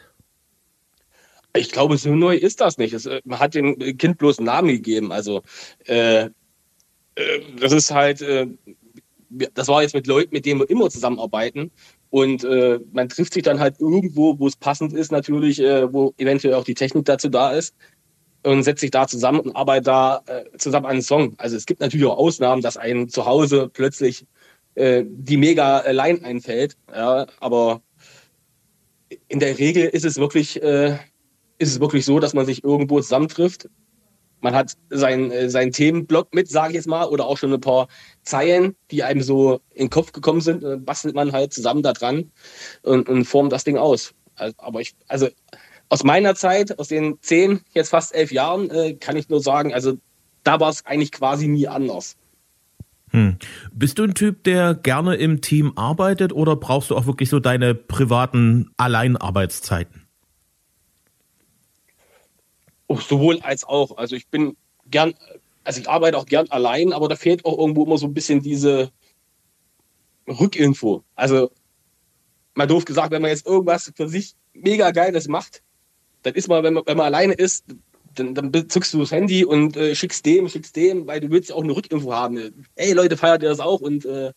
Ich 1.52 1.72
glaube, 1.72 1.96
so 1.96 2.14
neu 2.14 2.36
ist 2.36 2.60
das 2.60 2.78
nicht. 2.78 2.92
Es, 2.92 3.06
äh, 3.06 3.20
man 3.24 3.40
hat 3.40 3.56
dem 3.56 3.76
Kind 3.98 4.18
bloß 4.18 4.38
einen 4.38 4.46
Namen 4.46 4.68
gegeben. 4.68 5.10
Also 5.10 5.42
äh, 5.86 6.26
äh, 6.26 6.30
das 7.58 7.72
ist 7.72 7.90
halt, 7.90 8.22
äh, 8.22 8.46
das 9.30 9.66
war 9.66 9.82
jetzt 9.82 9.96
mit 9.96 10.06
Leuten, 10.06 10.32
mit 10.32 10.46
denen 10.46 10.60
wir 10.60 10.70
immer 10.70 10.90
zusammenarbeiten. 10.90 11.72
Und 12.10 12.44
äh, 12.44 12.78
man 12.92 13.08
trifft 13.08 13.32
sich 13.32 13.42
dann 13.42 13.58
halt 13.58 13.80
irgendwo, 13.80 14.38
wo 14.38 14.46
es 14.46 14.54
passend 14.54 14.92
ist, 14.92 15.10
natürlich, 15.10 15.58
äh, 15.58 15.92
wo 15.92 16.14
eventuell 16.18 16.54
auch 16.54 16.62
die 16.62 16.74
Technik 16.74 17.06
dazu 17.06 17.28
da 17.28 17.50
ist. 17.50 17.74
Und 18.44 18.62
setzt 18.62 18.82
sich 18.82 18.92
da 18.92 19.08
zusammen 19.08 19.40
und 19.40 19.56
arbeitet 19.56 19.88
da 19.88 20.22
zusammen 20.56 20.86
an 20.86 20.92
einen 20.92 21.02
Song. 21.02 21.34
Also 21.38 21.56
es 21.56 21.66
gibt 21.66 21.80
natürlich 21.80 22.06
auch 22.06 22.16
Ausnahmen, 22.16 22.62
dass 22.62 22.76
einem 22.76 23.08
zu 23.08 23.26
Hause 23.26 23.68
plötzlich 23.72 24.24
äh, 24.78 25.04
die 25.06 25.36
mega 25.36 25.80
äh, 25.80 25.92
Line 25.92 26.24
einfällt. 26.24 26.76
Ja, 26.94 27.26
aber 27.40 27.82
in 29.26 29.40
der 29.40 29.58
Regel 29.58 29.86
ist 29.86 30.04
es 30.04 30.16
wirklich, 30.18 30.62
äh, 30.62 30.96
ist 31.58 31.72
es 31.72 31.80
wirklich 31.80 32.04
so, 32.04 32.20
dass 32.20 32.32
man 32.32 32.46
sich 32.46 32.62
irgendwo 32.62 33.00
zusammentrifft. 33.00 33.68
Man 34.40 34.54
hat 34.54 34.74
seinen 34.88 35.32
äh, 35.32 35.50
sein 35.50 35.72
Themenblock 35.72 36.32
mit, 36.32 36.48
sage 36.48 36.70
ich 36.70 36.76
jetzt 36.76 36.86
mal, 36.86 37.06
oder 37.06 37.26
auch 37.26 37.36
schon 37.38 37.52
ein 37.52 37.60
paar 37.60 37.88
Zeilen, 38.22 38.76
die 38.92 39.02
einem 39.02 39.20
so 39.20 39.60
in 39.70 39.86
den 39.86 39.90
Kopf 39.90 40.12
gekommen 40.12 40.40
sind. 40.40 40.62
Dann 40.62 40.84
bastelt 40.84 41.16
man 41.16 41.32
halt 41.32 41.52
zusammen 41.52 41.82
da 41.82 41.92
dran 41.92 42.30
und, 42.82 43.08
und 43.08 43.24
formt 43.24 43.52
das 43.52 43.64
Ding 43.64 43.78
aus. 43.78 44.14
Also, 44.36 44.54
aber 44.58 44.80
ich, 44.80 44.94
also 45.08 45.26
aus 45.88 46.04
meiner 46.04 46.36
Zeit, 46.36 46.78
aus 46.78 46.86
den 46.86 47.18
zehn, 47.20 47.62
jetzt 47.72 47.88
fast 47.88 48.14
elf 48.14 48.30
Jahren, 48.30 48.70
äh, 48.70 48.94
kann 48.94 49.16
ich 49.16 49.28
nur 49.28 49.42
sagen, 49.42 49.74
also 49.74 49.94
da 50.44 50.60
war 50.60 50.70
es 50.70 50.86
eigentlich 50.86 51.10
quasi 51.10 51.48
nie 51.48 51.66
anders. 51.66 52.16
Hm. 53.18 53.36
Bist 53.72 53.98
du 53.98 54.04
ein 54.04 54.14
Typ, 54.14 54.44
der 54.44 54.74
gerne 54.74 55.16
im 55.16 55.40
Team 55.40 55.72
arbeitet 55.74 56.32
oder 56.32 56.54
brauchst 56.54 56.90
du 56.90 56.96
auch 56.96 57.06
wirklich 57.06 57.28
so 57.28 57.40
deine 57.40 57.74
privaten 57.74 58.70
Alleinarbeitszeiten? 58.76 60.06
Oh, 62.86 62.98
sowohl 62.98 63.40
als 63.40 63.64
auch. 63.64 63.96
Also 63.96 64.14
ich 64.14 64.28
bin 64.28 64.56
gern, 64.86 65.14
also 65.64 65.80
ich 65.80 65.88
arbeite 65.88 66.16
auch 66.16 66.26
gern 66.26 66.48
allein, 66.50 66.92
aber 66.92 67.08
da 67.08 67.16
fehlt 67.16 67.44
auch 67.44 67.58
irgendwo 67.58 67.84
immer 67.84 67.98
so 67.98 68.06
ein 68.06 68.14
bisschen 68.14 68.40
diese 68.40 68.92
Rückinfo. 70.28 71.02
Also 71.16 71.50
mal 72.54 72.68
doof 72.68 72.84
gesagt, 72.84 73.10
wenn 73.10 73.22
man 73.22 73.32
jetzt 73.32 73.46
irgendwas 73.46 73.92
für 73.96 74.08
sich 74.08 74.36
mega 74.52 74.92
Geiles 74.92 75.26
macht, 75.26 75.62
dann 76.22 76.34
ist 76.34 76.46
man, 76.46 76.62
wenn 76.62 76.74
man, 76.74 76.84
wenn 76.86 76.96
man 76.96 77.06
alleine 77.06 77.34
ist, 77.34 77.64
dann, 78.14 78.34
dann 78.34 78.68
zückst 78.68 78.94
du 78.94 78.98
das 79.00 79.12
Handy 79.12 79.44
und 79.44 79.76
äh, 79.76 79.94
schickst 79.94 80.24
dem, 80.26 80.48
schickst 80.48 80.76
dem, 80.76 81.06
weil 81.06 81.20
du 81.20 81.30
willst 81.30 81.50
ja 81.50 81.56
auch 81.56 81.62
eine 81.62 81.74
Rückinfo 81.74 82.12
haben. 82.12 82.66
Ey 82.76 82.92
Leute, 82.92 83.16
feiert 83.16 83.42
ihr 83.42 83.48
das 83.48 83.60
auch? 83.60 83.80
Und 83.80 84.04
äh, 84.04 84.32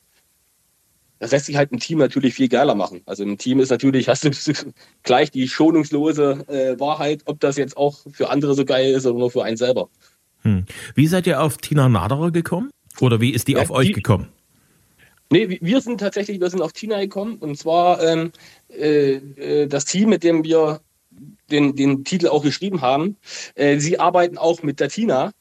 das 1.20 1.32
lässt 1.32 1.46
sich 1.46 1.56
halt 1.56 1.72
im 1.72 1.80
Team 1.80 2.00
natürlich 2.00 2.34
viel 2.34 2.50
geiler 2.50 2.74
machen. 2.74 3.02
Also 3.06 3.22
im 3.24 3.38
Team 3.38 3.60
ist 3.60 3.70
natürlich, 3.70 4.10
hast 4.10 4.24
du 4.24 4.32
gleich 5.04 5.30
die 5.30 5.48
schonungslose 5.48 6.46
äh, 6.48 6.80
Wahrheit, 6.80 7.22
ob 7.26 7.40
das 7.40 7.58
jetzt 7.58 7.78
auch 7.78 8.00
für 8.12 8.30
andere 8.30 8.56
so 8.56 8.66
geil 8.66 8.92
ist 8.92 9.06
oder 9.06 9.20
nur 9.20 9.30
für 9.30 9.44
einen 9.44 9.58
selber. 9.58 9.90
Hm. 10.42 10.66
Wie 10.96 11.08
seid 11.08 11.28
ihr 11.28 11.42
auf 11.42 11.58
Tina 11.58 11.88
Naderer 11.90 12.32
gekommen? 12.32 12.72
Oder 13.00 13.22
wie 13.22 13.32
ist 13.32 13.48
die 13.48 13.54
ja, 13.54 13.62
auf 13.62 13.70
euch 13.70 13.88
die, 13.88 13.94
gekommen? 13.94 14.30
Nee, 15.30 15.60
wir 15.62 15.82
sind 15.82 16.00
tatsächlich, 16.00 16.42
wir 16.42 16.50
sind 16.50 16.62
auf 16.62 16.74
Tina 16.74 17.00
gekommen 17.00 17.38
und 17.38 17.56
zwar 17.58 18.04
ähm, 18.04 18.32
äh, 18.70 19.14
äh 19.14 19.68
das 19.68 19.86
Team, 19.86 20.10
mit 20.10 20.24
dem 20.24 20.44
wir 20.44 20.82
den, 21.50 21.76
den 21.76 22.04
Titel 22.04 22.28
auch 22.28 22.44
geschrieben 22.44 22.82
haben. 22.82 23.18
Äh, 23.56 23.80
sie 23.80 24.00
arbeiten 24.00 24.38
auch 24.38 24.64
mit 24.64 24.80
der 24.80 24.90
Tina. 24.90 25.32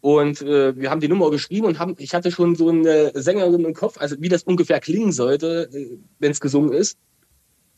Und 0.00 0.42
äh, 0.42 0.76
wir 0.76 0.90
haben 0.90 1.00
die 1.00 1.08
Nummer 1.08 1.30
geschrieben 1.30 1.66
und 1.66 1.78
haben, 1.78 1.94
ich 1.98 2.12
hatte 2.12 2.30
schon 2.30 2.56
so 2.56 2.68
eine 2.68 3.12
Sängerin 3.14 3.64
im 3.64 3.72
Kopf, 3.72 3.96
also 3.98 4.16
wie 4.18 4.28
das 4.28 4.42
ungefähr 4.42 4.78
klingen 4.78 5.12
sollte, 5.12 5.70
äh, 5.72 5.96
wenn 6.18 6.30
es 6.30 6.40
gesungen 6.40 6.74
ist. 6.74 6.98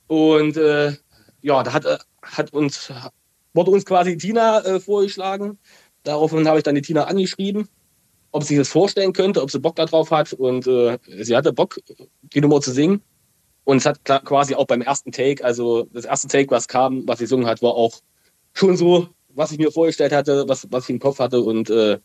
Und 0.09 0.57
äh, 0.57 0.92
ja, 1.42 1.62
da 1.62 1.73
hat, 1.73 1.85
äh, 1.85 1.99
hat 2.23 2.53
uns, 2.53 2.92
wurde 3.55 3.71
uns 3.71 3.85
quasi 3.85 4.16
Tina 4.16 4.61
äh, 4.64 4.81
vorgeschlagen. 4.81 5.59
Daraufhin 6.03 6.49
habe 6.49 6.59
ich 6.59 6.64
dann 6.64 6.75
die 6.75 6.83
Tina 6.83 7.05
angeschrieben, 7.05 7.69
ob 8.33 8.42
sie 8.42 8.49
sich 8.49 8.59
das 8.59 8.69
vorstellen 8.69 9.12
könnte, 9.12 9.42
ob 9.42 9.53
sie 9.53 9.61
Bock 9.61 9.77
darauf 9.77 10.11
hat. 10.11 10.33
Und 10.33 10.66
äh, 10.66 10.99
sie 11.23 11.37
hatte 11.37 11.53
Bock, 11.53 11.79
die 12.23 12.40
Nummer 12.40 12.61
zu 12.61 12.73
singen. 12.73 13.03
Und 13.66 13.79
es 13.79 13.85
hat 13.85 14.05
quasi 14.05 14.55
auch 14.55 14.66
beim 14.68 14.81
ersten 14.81 15.11
Take, 15.11 15.44
also 15.44 15.88
das 15.92 16.05
erste 16.05 16.29
Take, 16.29 16.52
was 16.52 16.68
kam, 16.68 17.02
was 17.09 17.18
sie 17.18 17.24
gesungen 17.24 17.48
hat, 17.48 17.62
war 17.62 17.74
auch 17.74 17.96
schon 18.55 18.76
so, 18.76 19.09
was 19.35 19.50
ich 19.50 19.59
mir 19.59 19.72
vorgestellt 19.72 20.12
hatte, 20.12 20.44
was, 20.46 20.68
was 20.70 20.85
ich 20.85 20.90
im 20.90 21.00
Kopf 21.00 21.18
hatte 21.18 21.40
und 21.40 21.68
äh, 21.68 21.98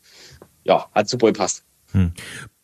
ja, 0.64 0.88
hat 0.96 1.08
super 1.08 1.28
gepasst. 1.28 1.64
Hm. 1.92 2.14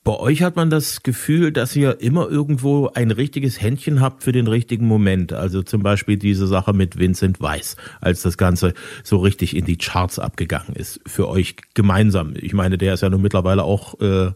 Bei 0.04 0.16
euch 0.18 0.42
hat 0.42 0.56
man 0.56 0.72
das 0.72 1.04
Gefühl, 1.04 1.52
dass 1.52 1.76
ihr 1.76 2.02
immer 2.02 2.28
irgendwo 2.28 2.88
ein 2.88 3.12
richtiges 3.12 3.62
Händchen 3.62 4.02
habt 4.02 4.24
für 4.24 4.32
den 4.32 4.48
richtigen 4.48 4.88
Moment. 4.88 5.32
Also 5.32 5.62
zum 5.62 5.84
Beispiel 5.84 6.18
diese 6.18 6.48
Sache 6.48 6.74
mit 6.74 6.98
Vincent 6.98 7.40
Weiss, 7.40 7.76
als 8.02 8.24
das 8.24 8.36
Ganze 8.36 8.74
so 9.04 9.18
richtig 9.18 9.56
in 9.56 9.66
die 9.66 9.78
Charts 9.78 10.18
abgegangen 10.18 10.76
ist. 10.76 11.02
Für 11.06 11.28
euch 11.28 11.56
gemeinsam. 11.76 12.34
Ich 12.36 12.54
meine, 12.54 12.80
der 12.80 12.96
ist 12.96 13.02
ja 13.02 13.10
nun 13.10 13.22
mittlerweile 13.22 13.64
auch 13.64 14.00
äh, 14.00 14.32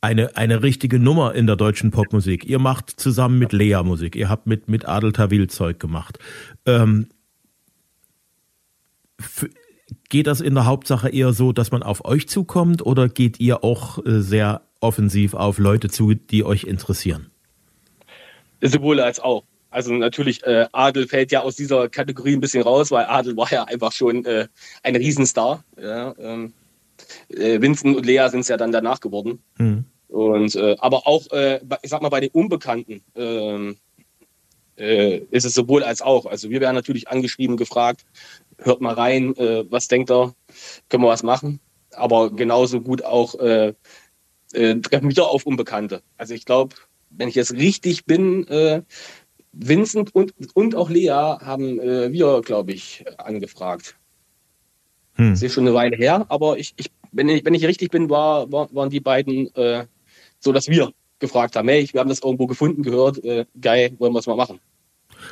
eine, 0.00 0.36
eine 0.36 0.62
richtige 0.62 0.98
Nummer 0.98 1.34
in 1.34 1.46
der 1.46 1.56
deutschen 1.56 1.90
Popmusik. 1.90 2.44
Ihr 2.44 2.58
macht 2.58 2.90
zusammen 2.90 3.38
mit 3.38 3.52
Lea 3.52 3.82
Musik, 3.82 4.16
ihr 4.16 4.28
habt 4.28 4.46
mit, 4.46 4.68
mit 4.68 4.88
Adel 4.88 5.12
Tawil 5.12 5.48
Zeug 5.48 5.78
gemacht. 5.78 6.18
Ähm, 6.66 7.08
geht 10.08 10.26
das 10.26 10.40
in 10.40 10.54
der 10.54 10.64
Hauptsache 10.64 11.10
eher 11.10 11.32
so, 11.32 11.52
dass 11.52 11.70
man 11.70 11.82
auf 11.82 12.04
euch 12.04 12.28
zukommt 12.28 12.84
oder 12.84 13.08
geht 13.08 13.40
ihr 13.40 13.62
auch 13.62 14.04
äh, 14.04 14.20
sehr 14.20 14.62
offensiv 14.80 15.34
auf 15.34 15.58
Leute 15.58 15.90
zu, 15.90 16.14
die 16.14 16.44
euch 16.44 16.64
interessieren? 16.64 17.30
Sowohl 18.62 19.00
als 19.00 19.20
auch. 19.20 19.44
Also 19.70 19.92
natürlich, 19.92 20.42
äh, 20.42 20.66
Adel 20.72 21.06
fällt 21.06 21.30
ja 21.30 21.42
aus 21.42 21.54
dieser 21.54 21.88
Kategorie 21.88 22.32
ein 22.32 22.40
bisschen 22.40 22.62
raus, 22.62 22.90
weil 22.90 23.04
Adel 23.04 23.36
war 23.36 23.50
ja 23.52 23.64
einfach 23.64 23.92
schon 23.92 24.24
äh, 24.24 24.48
ein 24.82 24.96
Riesenstar. 24.96 25.62
Ja, 25.80 26.14
ähm, 26.18 26.52
äh, 27.28 27.60
Vincent 27.60 27.96
und 27.96 28.06
Lea 28.06 28.28
sind 28.30 28.40
es 28.40 28.48
ja 28.48 28.56
dann 28.56 28.72
danach 28.72 29.00
geworden. 29.00 29.42
Mhm. 29.58 29.84
Und, 30.10 30.56
äh, 30.56 30.76
aber 30.80 31.06
auch, 31.06 31.30
äh, 31.30 31.60
ich 31.82 31.90
sag 31.90 32.02
mal, 32.02 32.08
bei 32.08 32.20
den 32.20 32.30
Unbekannten 32.30 33.02
ähm, 33.14 33.76
äh, 34.76 35.18
ist 35.30 35.44
es 35.44 35.54
sowohl 35.54 35.84
als 35.84 36.02
auch. 36.02 36.26
Also 36.26 36.50
wir 36.50 36.60
werden 36.60 36.74
natürlich 36.74 37.08
angeschrieben, 37.08 37.56
gefragt, 37.56 38.04
hört 38.58 38.80
mal 38.80 38.94
rein, 38.94 39.36
äh, 39.36 39.64
was 39.70 39.86
denkt 39.86 40.10
er, 40.10 40.34
können 40.88 41.04
wir 41.04 41.08
was 41.08 41.22
machen. 41.22 41.60
Aber 41.92 42.30
genauso 42.30 42.80
gut 42.80 43.04
auch 43.04 43.34
äh, 43.36 43.74
treffen 44.52 45.10
wieder 45.10 45.28
auf 45.28 45.46
Unbekannte. 45.46 46.02
Also 46.16 46.34
ich 46.34 46.44
glaube, 46.44 46.74
wenn 47.10 47.28
ich 47.28 47.36
jetzt 47.36 47.52
richtig 47.52 48.04
bin, 48.04 48.46
Vincent 49.52 50.14
und, 50.14 50.34
und 50.54 50.74
auch 50.74 50.90
Lea 50.90 51.10
haben 51.10 51.80
wir, 51.80 52.40
glaube 52.40 52.72
ich, 52.72 53.04
angefragt. 53.18 53.96
Hm. 55.14 55.30
Das 55.30 55.42
ist 55.42 55.52
schon 55.52 55.66
eine 55.66 55.74
Weile 55.74 55.96
her, 55.96 56.26
aber 56.28 56.58
ich, 56.58 56.74
ich, 56.76 56.90
wenn, 57.12 57.28
ich, 57.28 57.44
wenn 57.44 57.54
ich 57.54 57.64
richtig 57.66 57.90
bin, 57.90 58.10
war, 58.10 58.50
war, 58.52 58.72
waren 58.74 58.90
die 58.90 59.00
beiden 59.00 59.54
äh, 59.54 59.86
so, 60.38 60.52
dass 60.52 60.68
wir 60.68 60.92
gefragt 61.18 61.56
haben, 61.56 61.68
hey, 61.68 61.88
wir 61.92 62.00
haben 62.00 62.08
das 62.08 62.22
irgendwo 62.22 62.46
gefunden, 62.46 62.82
gehört, 62.82 63.22
äh, 63.24 63.44
geil, 63.60 63.92
wollen 63.98 64.12
wir 64.12 64.20
es 64.20 64.26
mal 64.26 64.36
machen. 64.36 64.60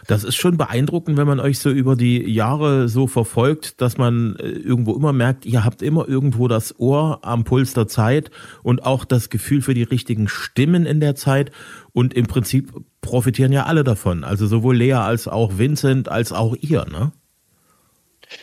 Das 0.06 0.24
ist 0.24 0.36
schon 0.36 0.56
beeindruckend, 0.56 1.16
wenn 1.16 1.26
man 1.26 1.40
euch 1.40 1.58
so 1.58 1.70
über 1.70 1.96
die 1.96 2.30
Jahre 2.30 2.88
so 2.88 3.06
verfolgt, 3.06 3.80
dass 3.80 3.98
man 3.98 4.36
äh, 4.36 4.48
irgendwo 4.48 4.94
immer 4.94 5.12
merkt, 5.12 5.46
ihr 5.46 5.64
habt 5.64 5.82
immer 5.82 6.08
irgendwo 6.08 6.48
das 6.48 6.78
Ohr 6.78 7.20
am 7.22 7.44
Puls 7.44 7.74
der 7.74 7.88
Zeit 7.88 8.30
und 8.62 8.84
auch 8.84 9.04
das 9.04 9.30
Gefühl 9.30 9.62
für 9.62 9.74
die 9.74 9.82
richtigen 9.82 10.28
Stimmen 10.28 10.86
in 10.86 11.00
der 11.00 11.14
Zeit. 11.14 11.50
Und 11.92 12.14
im 12.14 12.26
Prinzip 12.26 12.72
profitieren 13.00 13.52
ja 13.52 13.64
alle 13.64 13.84
davon. 13.84 14.24
Also 14.24 14.46
sowohl 14.46 14.76
Lea 14.76 14.92
als 14.92 15.26
auch 15.26 15.58
Vincent 15.58 16.08
als 16.08 16.32
auch 16.32 16.54
ihr, 16.60 16.84
ne? 16.84 17.12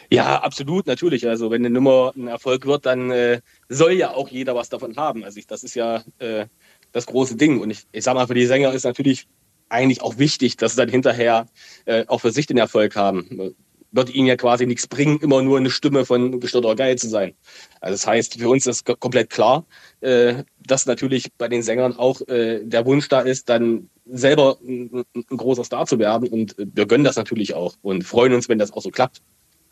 Ja, 0.10 0.42
absolut, 0.42 0.88
natürlich. 0.88 1.28
Also 1.28 1.52
wenn 1.52 1.66
eine 1.66 1.70
Nummer 1.70 2.14
ein 2.16 2.28
Erfolg 2.28 2.66
wird, 2.66 2.86
dann 2.86 3.12
äh, 3.12 3.42
soll 3.70 3.94
ja 3.94 4.12
auch 4.12 4.30
jeder 4.30 4.56
was 4.56 4.70
davon 4.70 4.96
haben. 4.98 5.24
Also 5.24 5.40
ich, 5.40 5.48
das 5.48 5.64
ist 5.64 5.76
ja 5.76 6.04
äh, 6.20 6.46
das 6.92 7.06
große 7.06 7.36
Ding. 7.36 7.60
Und 7.60 7.70
ich, 7.70 7.84
ich 7.92 8.04
sag 8.04 8.16
mal, 8.16 8.28
für 8.28 8.34
die 8.34 8.46
Sänger 8.46 8.74
ist 8.74 8.84
natürlich 8.84 9.28
eigentlich 9.70 10.02
auch 10.02 10.18
wichtig, 10.18 10.58
dass 10.58 10.74
sie 10.74 10.78
dann 10.78 10.90
hinterher 10.90 11.48
äh, 11.86 12.06
auch 12.08 12.20
für 12.20 12.32
sich 12.32 12.46
den 12.46 12.58
Erfolg 12.58 12.96
haben. 12.96 13.56
Wird 13.92 14.14
ihnen 14.14 14.28
ja 14.28 14.36
quasi 14.36 14.66
nichts 14.66 14.88
bringen, 14.88 15.20
immer 15.22 15.42
nur 15.42 15.58
eine 15.58 15.70
Stimme 15.70 16.06
von 16.06 16.40
gestörter 16.40 16.76
geil 16.76 16.98
zu 16.98 17.08
sein. 17.08 17.34
Also 17.80 17.94
das 17.94 18.08
heißt, 18.08 18.40
für 18.40 18.50
uns 18.50 18.68
ist 18.68 18.86
komplett 19.00 19.30
klar, 19.30 19.66
äh, 20.02 20.44
dass 20.66 20.86
natürlich 20.86 21.32
bei 21.38 21.48
den 21.48 21.64
Sängern 21.64 21.96
auch 21.98 22.22
äh, 22.28 22.64
der 22.64 22.86
Wunsch 22.86 23.08
da 23.08 23.22
ist, 23.22 23.50
dann 23.50 23.90
selber 24.06 24.58
ein, 24.62 25.06
ein, 25.16 25.38
großer 25.38 25.64
Star 25.64 25.86
zu 25.86 25.98
werden. 25.98 26.28
Und 26.28 26.56
wir 26.58 26.86
gönnen 26.86 27.06
das 27.06 27.16
natürlich 27.16 27.54
auch 27.54 27.76
und 27.82 28.04
freuen 28.04 28.34
uns, 28.34 28.50
wenn 28.50 28.60
das 28.60 28.72
auch 28.72 28.82
so 28.82 28.92
klappt. 28.92 29.22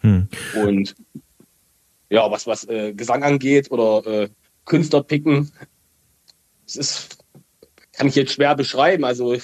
Hm. 0.04 0.28
Und 0.64 0.96
ja, 2.10 2.30
was, 2.30 2.46
was 2.46 2.68
äh, 2.68 2.94
Gesang 2.94 3.24
angeht 3.24 3.72
oder 3.72 4.06
äh, 4.06 4.30
Künstler 4.66 5.04
picken, 5.04 5.52
es 6.66 6.76
ist, 6.76 7.18
kann 7.94 8.08
ich 8.08 8.16
jetzt 8.16 8.34
schwer 8.34 8.56
beschreiben. 8.56 9.04
Also 9.04 9.36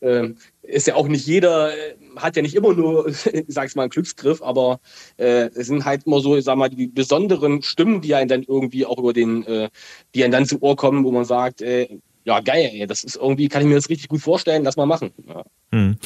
äh, 0.00 0.34
ist 0.62 0.86
ja 0.86 0.94
auch 0.94 1.08
nicht 1.08 1.26
jeder, 1.26 1.72
äh, 1.72 1.94
hat 2.16 2.36
ja 2.36 2.42
nicht 2.42 2.54
immer 2.54 2.74
nur, 2.74 3.10
sag 3.48 3.66
ich 3.68 3.74
mal, 3.74 3.82
einen 3.82 3.90
Glücksgriff, 3.90 4.42
aber 4.42 4.80
äh, 5.16 5.48
es 5.54 5.66
sind 5.66 5.84
halt 5.84 6.06
immer 6.06 6.20
so, 6.20 6.36
ich 6.36 6.44
sag 6.44 6.56
mal, 6.56 6.68
die 6.68 6.88
besonderen 6.88 7.62
Stimmen, 7.62 8.00
die 8.00 8.14
einen 8.14 8.28
dann 8.28 8.42
irgendwie 8.42 8.86
auch 8.86 8.98
über 8.98 9.12
den, 9.12 9.44
äh, 9.46 9.70
die 10.14 10.24
einen 10.24 10.32
dann 10.32 10.46
zu 10.46 10.62
Ohr 10.62 10.76
kommen, 10.76 11.04
wo 11.04 11.10
man 11.10 11.24
sagt, 11.24 11.62
äh, 11.62 11.88
ja, 12.24 12.40
geil, 12.40 12.70
ey, 12.72 12.86
das 12.86 13.04
ist 13.04 13.16
irgendwie, 13.16 13.48
kann 13.48 13.62
ich 13.62 13.68
mir 13.68 13.74
das 13.74 13.90
richtig 13.90 14.08
gut 14.08 14.20
vorstellen, 14.20 14.64
lass 14.64 14.76
mal 14.76 14.86
machen. 14.86 15.12
Ja. 15.26 15.44
Hm. 15.72 15.96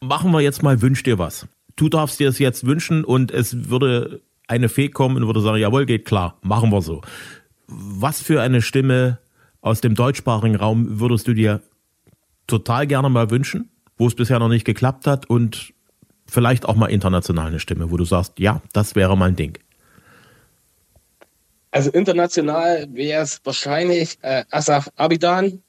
Machen 0.00 0.30
wir 0.32 0.40
jetzt 0.40 0.62
mal, 0.62 0.80
wünsch 0.80 1.02
dir 1.02 1.18
was. 1.18 1.46
Du 1.76 1.88
darfst 1.88 2.18
dir 2.18 2.28
es 2.28 2.38
jetzt 2.38 2.66
wünschen 2.66 3.04
und 3.04 3.30
es 3.30 3.68
würde 3.68 4.22
eine 4.48 4.68
Fee 4.68 4.88
kommen 4.88 5.16
und 5.16 5.26
würde 5.26 5.40
sagen, 5.40 5.58
jawohl, 5.58 5.86
geht 5.86 6.04
klar, 6.04 6.38
machen 6.42 6.70
wir 6.70 6.82
so. 6.82 7.02
Was 7.66 8.20
für 8.20 8.40
eine 8.40 8.62
Stimme 8.62 9.18
aus 9.60 9.80
dem 9.80 9.94
deutschsprachigen 9.94 10.56
Raum 10.56 11.00
würdest 11.00 11.26
du 11.28 11.34
dir 11.34 11.60
total 12.46 12.86
gerne 12.86 13.08
mal 13.08 13.30
wünschen, 13.30 13.70
wo 13.98 14.06
es 14.06 14.14
bisher 14.14 14.38
noch 14.38 14.48
nicht 14.48 14.64
geklappt 14.64 15.06
hat 15.06 15.28
und 15.28 15.74
vielleicht 16.26 16.66
auch 16.66 16.76
mal 16.76 16.86
international 16.86 17.48
eine 17.48 17.60
Stimme, 17.60 17.90
wo 17.90 17.96
du 17.96 18.04
sagst, 18.04 18.38
ja, 18.38 18.62
das 18.72 18.94
wäre 18.94 19.16
mein 19.16 19.36
Ding? 19.36 19.58
Also 21.72 21.90
international 21.90 22.86
wäre 22.92 23.22
es 23.22 23.40
wahrscheinlich 23.44 24.18
äh, 24.22 24.44
Asaf 24.50 24.90
Abidan, 24.96 25.62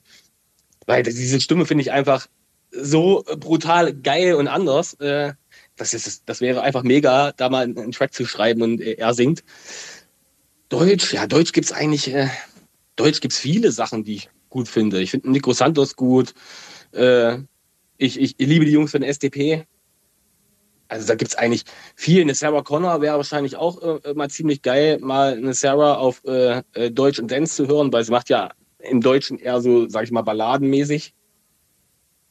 weil 0.86 1.04
diese 1.04 1.42
Stimme 1.42 1.66
finde 1.66 1.82
ich 1.82 1.92
einfach 1.92 2.28
so 2.72 3.26
brutal 3.40 3.94
geil 3.94 4.36
und 4.36 4.48
anders. 4.48 4.94
Äh, 4.96 5.34
das, 5.78 5.94
ist, 5.94 6.24
das 6.26 6.42
wäre 6.42 6.62
einfach 6.62 6.84
mega, 6.84 7.32
da 7.32 7.50
mal 7.50 7.64
einen 7.64 7.92
Track 7.92 8.14
zu 8.14 8.26
schreiben 8.26 8.62
und 8.62 8.82
äh, 8.82 8.94
er 8.94 9.14
singt. 9.14 9.44
Deutsch, 10.70 11.14
ja, 11.14 11.28
Deutsch 11.28 11.54
gibt 11.54 11.68
es 11.68 11.72
eigentlich, 11.72 12.14
äh, 12.14 12.28
Deutsch 12.96 13.22
gibt 13.22 13.34
es 13.34 13.40
viele 13.40 13.72
Sachen, 13.72 14.04
die 14.04 14.16
ich 14.16 14.30
gut 14.50 14.68
finde. 14.68 15.02
Ich 15.02 15.12
finde 15.12 15.32
Nico 15.32 15.54
Santos 15.54 15.96
gut. 15.96 16.34
Äh, 16.92 17.38
ich, 17.98 18.20
ich, 18.20 18.36
ich, 18.38 18.48
liebe 18.48 18.66
die 18.66 18.72
Jungs 18.72 18.92
von 18.92 19.04
SDP. 19.04 19.66
Also 20.90 21.08
da 21.08 21.16
gibt 21.16 21.32
es 21.32 21.38
eigentlich 21.38 21.64
viel. 21.96 22.22
Eine 22.22 22.36
Sarah 22.36 22.62
Connor 22.62 23.02
wäre 23.02 23.18
wahrscheinlich 23.18 23.56
auch 23.56 23.82
äh, 24.04 24.14
mal 24.14 24.30
ziemlich 24.30 24.62
geil, 24.62 25.00
mal 25.00 25.34
eine 25.34 25.54
Sarah 25.54 25.96
auf 25.96 26.24
äh, 26.26 26.62
äh, 26.74 26.92
Deutsch 26.92 27.20
und 27.20 27.32
Dance 27.32 27.56
zu 27.56 27.68
hören, 27.68 27.92
weil 27.92 28.04
sie 28.04 28.12
macht 28.12 28.30
ja 28.30 28.52
im 28.80 29.02
Deutschen 29.02 29.40
eher 29.40 29.62
so, 29.62 29.90
sag 29.90 30.04
ich 30.04 30.12
mal, 30.12 30.22
balladenmäßig. 30.22 31.14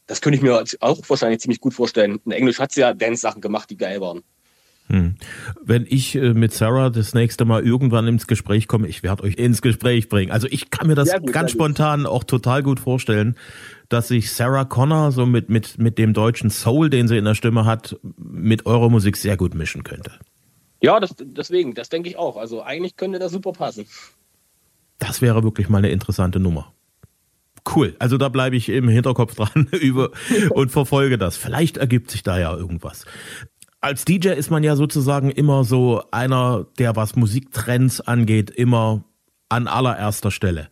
Das 0.07 0.21
könnte 0.21 0.37
ich 0.37 0.42
mir 0.42 0.62
auch 0.81 0.99
wahrscheinlich 1.09 1.40
ziemlich 1.40 1.61
gut 1.61 1.75
vorstellen. 1.75 2.21
In 2.25 2.33
Englisch 2.33 2.59
hat 2.61 2.73
sie 2.73 2.81
ja 2.81 2.95
Dance-Sachen 2.95 3.40
gemacht, 3.40 3.71
die 3.71 3.77
geil 3.77 4.01
waren. 4.01 4.23
Hm. 4.88 5.16
Wenn 5.62 5.85
ich 5.88 6.14
äh, 6.14 6.33
mit 6.33 6.55
Sarah 6.55 6.90
das 6.90 7.12
nächste 7.12 7.45
Mal 7.45 7.66
irgendwann 7.66 8.07
ins 8.07 8.29
Gespräch 8.29 8.69
komme, 8.69 8.87
ich 8.87 9.03
werde 9.03 9.25
euch 9.25 9.35
ins 9.35 9.61
Gespräch 9.61 10.09
bringen. 10.09 10.31
Also 10.31 10.47
ich 10.49 10.71
kann 10.71 10.87
mir 10.87 10.95
das 10.95 11.12
gut, 11.12 11.33
ganz 11.33 11.51
spontan 11.51 12.05
gut. 12.05 12.09
auch 12.09 12.25
total 12.25 12.62
gut 12.62 12.79
vorstellen, 12.79 13.37
dass 13.88 14.09
sich 14.09 14.33
Sarah 14.33 14.64
Connor 14.64 15.11
so 15.11 15.27
mit, 15.27 15.49
mit, 15.49 15.79
mit 15.79 15.99
dem 15.99 16.12
deutschen 16.12 16.51
Soul, 16.51 16.88
den 16.88 17.09
sie 17.09 17.16
in 17.16 17.25
der 17.25 17.35
Stimme 17.35 17.64
hat, 17.64 17.97
mit 18.16 18.66
eurer 18.66 18.88
Musik 18.88 19.16
sehr 19.16 19.37
gut 19.37 19.55
mischen 19.55 19.83
könnte. 19.83 20.12
Ja, 20.81 21.01
das, 21.01 21.14
deswegen, 21.19 21.75
das 21.75 21.88
denke 21.88 22.09
ich 22.09 22.16
auch. 22.16 22.37
Also 22.37 22.62
eigentlich 22.62 22.97
könnte 22.97 23.19
das 23.19 23.33
super 23.33 23.53
passen. 23.53 23.87
Das 24.99 25.21
wäre 25.21 25.42
wirklich 25.42 25.69
mal 25.69 25.79
eine 25.79 25.90
interessante 25.90 26.38
Nummer. 26.38 26.73
Cool. 27.74 27.96
Also 27.98 28.16
da 28.16 28.29
bleibe 28.29 28.57
ich 28.57 28.68
im 28.68 28.88
Hinterkopf 28.88 29.35
dran 29.37 29.68
über 29.72 30.11
und 30.50 30.70
verfolge 30.70 31.18
das. 31.18 31.37
Vielleicht 31.37 31.76
ergibt 31.76 32.11
sich 32.11 32.22
da 32.22 32.38
ja 32.38 32.55
irgendwas 32.55 33.05
als 33.87 34.05
DJ 34.05 34.31
ist 34.31 34.50
man 34.50 34.64
ja 34.64 34.74
sozusagen 34.74 35.31
immer 35.31 35.62
so 35.62 36.02
einer, 36.11 36.66
der 36.79 36.96
was 36.96 37.14
Musiktrends 37.14 38.00
angeht, 38.00 38.50
immer 38.50 39.05
an 39.48 39.68
allererster 39.68 40.33
Stelle. 40.33 40.68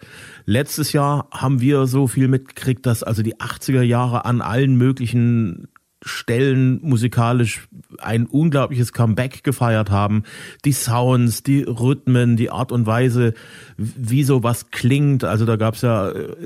Letztes 0.47 0.93
Jahr 0.93 1.29
haben 1.31 1.61
wir 1.61 1.87
so 1.87 2.09
viel 2.09 2.27
mitgekriegt, 2.27 2.85
dass 2.87 3.05
also 3.05 3.23
die 3.23 3.37
80er 3.37 3.83
Jahre 3.83 4.25
an 4.25 4.41
allen 4.41 4.77
möglichen 4.77 5.69
Stellen 6.05 6.81
musikalisch 6.83 7.67
ein 7.99 8.27
unglaubliches 8.27 8.93
Comeback 8.93 9.43
gefeiert 9.43 9.91
haben. 9.91 10.25
Die 10.65 10.73
Sounds, 10.73 11.43
die 11.43 11.63
Rhythmen, 11.63 12.37
die 12.37 12.51
Art 12.51 12.73
und 12.73 12.87
Weise, 12.87 13.33
wie 13.77 14.23
sowas 14.23 14.71
klingt. 14.71 15.25
Also 15.25 15.47
da 15.47 15.57
gab's 15.57 15.83
ja 15.83 16.11
äh, 16.11 16.37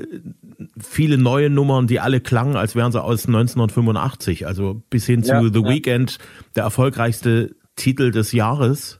viele 0.79 1.17
neue 1.17 1.49
Nummern, 1.49 1.87
die 1.87 1.99
alle 1.99 2.21
klangen, 2.21 2.55
als 2.55 2.75
wären 2.75 2.91
sie 2.91 3.03
aus 3.03 3.27
1985. 3.27 4.47
Also 4.47 4.81
bis 4.89 5.05
hin 5.05 5.23
zu 5.23 5.33
ja, 5.33 5.41
The 5.41 5.61
ja. 5.61 5.69
Weekend, 5.69 6.17
der 6.55 6.63
erfolgreichste 6.63 7.55
Titel 7.75 8.11
des 8.11 8.31
Jahres. 8.31 8.99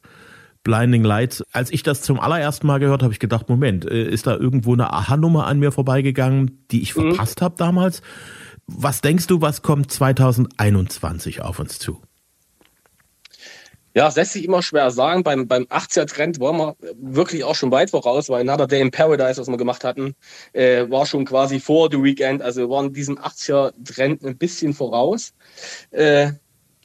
Blinding 0.63 1.05
Lights. 1.05 1.41
Als 1.53 1.71
ich 1.71 1.83
das 1.83 2.01
zum 2.01 2.19
allerersten 2.19 2.67
Mal 2.67 2.79
gehört 2.79 3.01
habe, 3.01 3.13
ich 3.13 3.19
gedacht, 3.19 3.47
Moment, 3.47 3.85
äh, 3.85 4.03
ist 4.03 4.27
da 4.27 4.35
irgendwo 4.35 4.73
eine 4.73 4.91
Aha-Nummer 4.91 5.47
an 5.47 5.59
mir 5.59 5.71
vorbeigegangen, 5.71 6.65
die 6.69 6.81
ich 6.81 6.95
mhm. 6.95 7.13
verpasst 7.13 7.41
habe 7.41 7.55
damals? 7.57 8.01
Was 8.71 9.01
denkst 9.01 9.27
du, 9.27 9.41
was 9.41 9.61
kommt 9.61 9.91
2021 9.91 11.41
auf 11.41 11.59
uns 11.59 11.79
zu? 11.79 12.01
Ja, 13.95 14.05
das 14.05 14.15
lässt 14.15 14.33
sich 14.33 14.45
immer 14.45 14.61
schwer 14.61 14.91
sagen. 14.91 15.23
Beim, 15.23 15.47
beim 15.47 15.63
80er-Trend 15.63 16.39
waren 16.39 16.57
wir 16.57 16.75
wirklich 16.95 17.43
auch 17.43 17.55
schon 17.55 17.71
weit 17.71 17.89
voraus, 17.89 18.29
weil 18.29 18.47
Another 18.47 18.67
Day 18.67 18.81
in 18.81 18.91
Paradise, 18.91 19.41
was 19.41 19.47
wir 19.47 19.57
gemacht 19.57 19.83
hatten, 19.83 20.13
äh, 20.53 20.89
war 20.89 21.07
schon 21.07 21.25
quasi 21.25 21.59
vor 21.59 21.89
The 21.91 22.01
Weekend. 22.01 22.43
Also 22.43 22.61
wir 22.61 22.69
waren 22.69 22.93
diesem 22.93 23.17
80er-Trend 23.17 24.23
ein 24.23 24.37
bisschen 24.37 24.75
voraus. 24.75 25.33
Äh, 25.89 26.33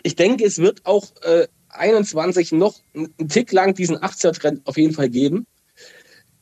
ich 0.02 0.16
denke, 0.16 0.44
es 0.44 0.58
wird 0.58 0.86
auch 0.86 1.04
äh, 1.22 1.46
21 1.68 2.52
noch 2.52 2.80
einen 2.94 3.28
Tick 3.28 3.52
lang 3.52 3.74
diesen 3.74 3.98
80er-Trend 3.98 4.66
auf 4.66 4.78
jeden 4.78 4.94
Fall 4.94 5.10
geben. 5.10 5.46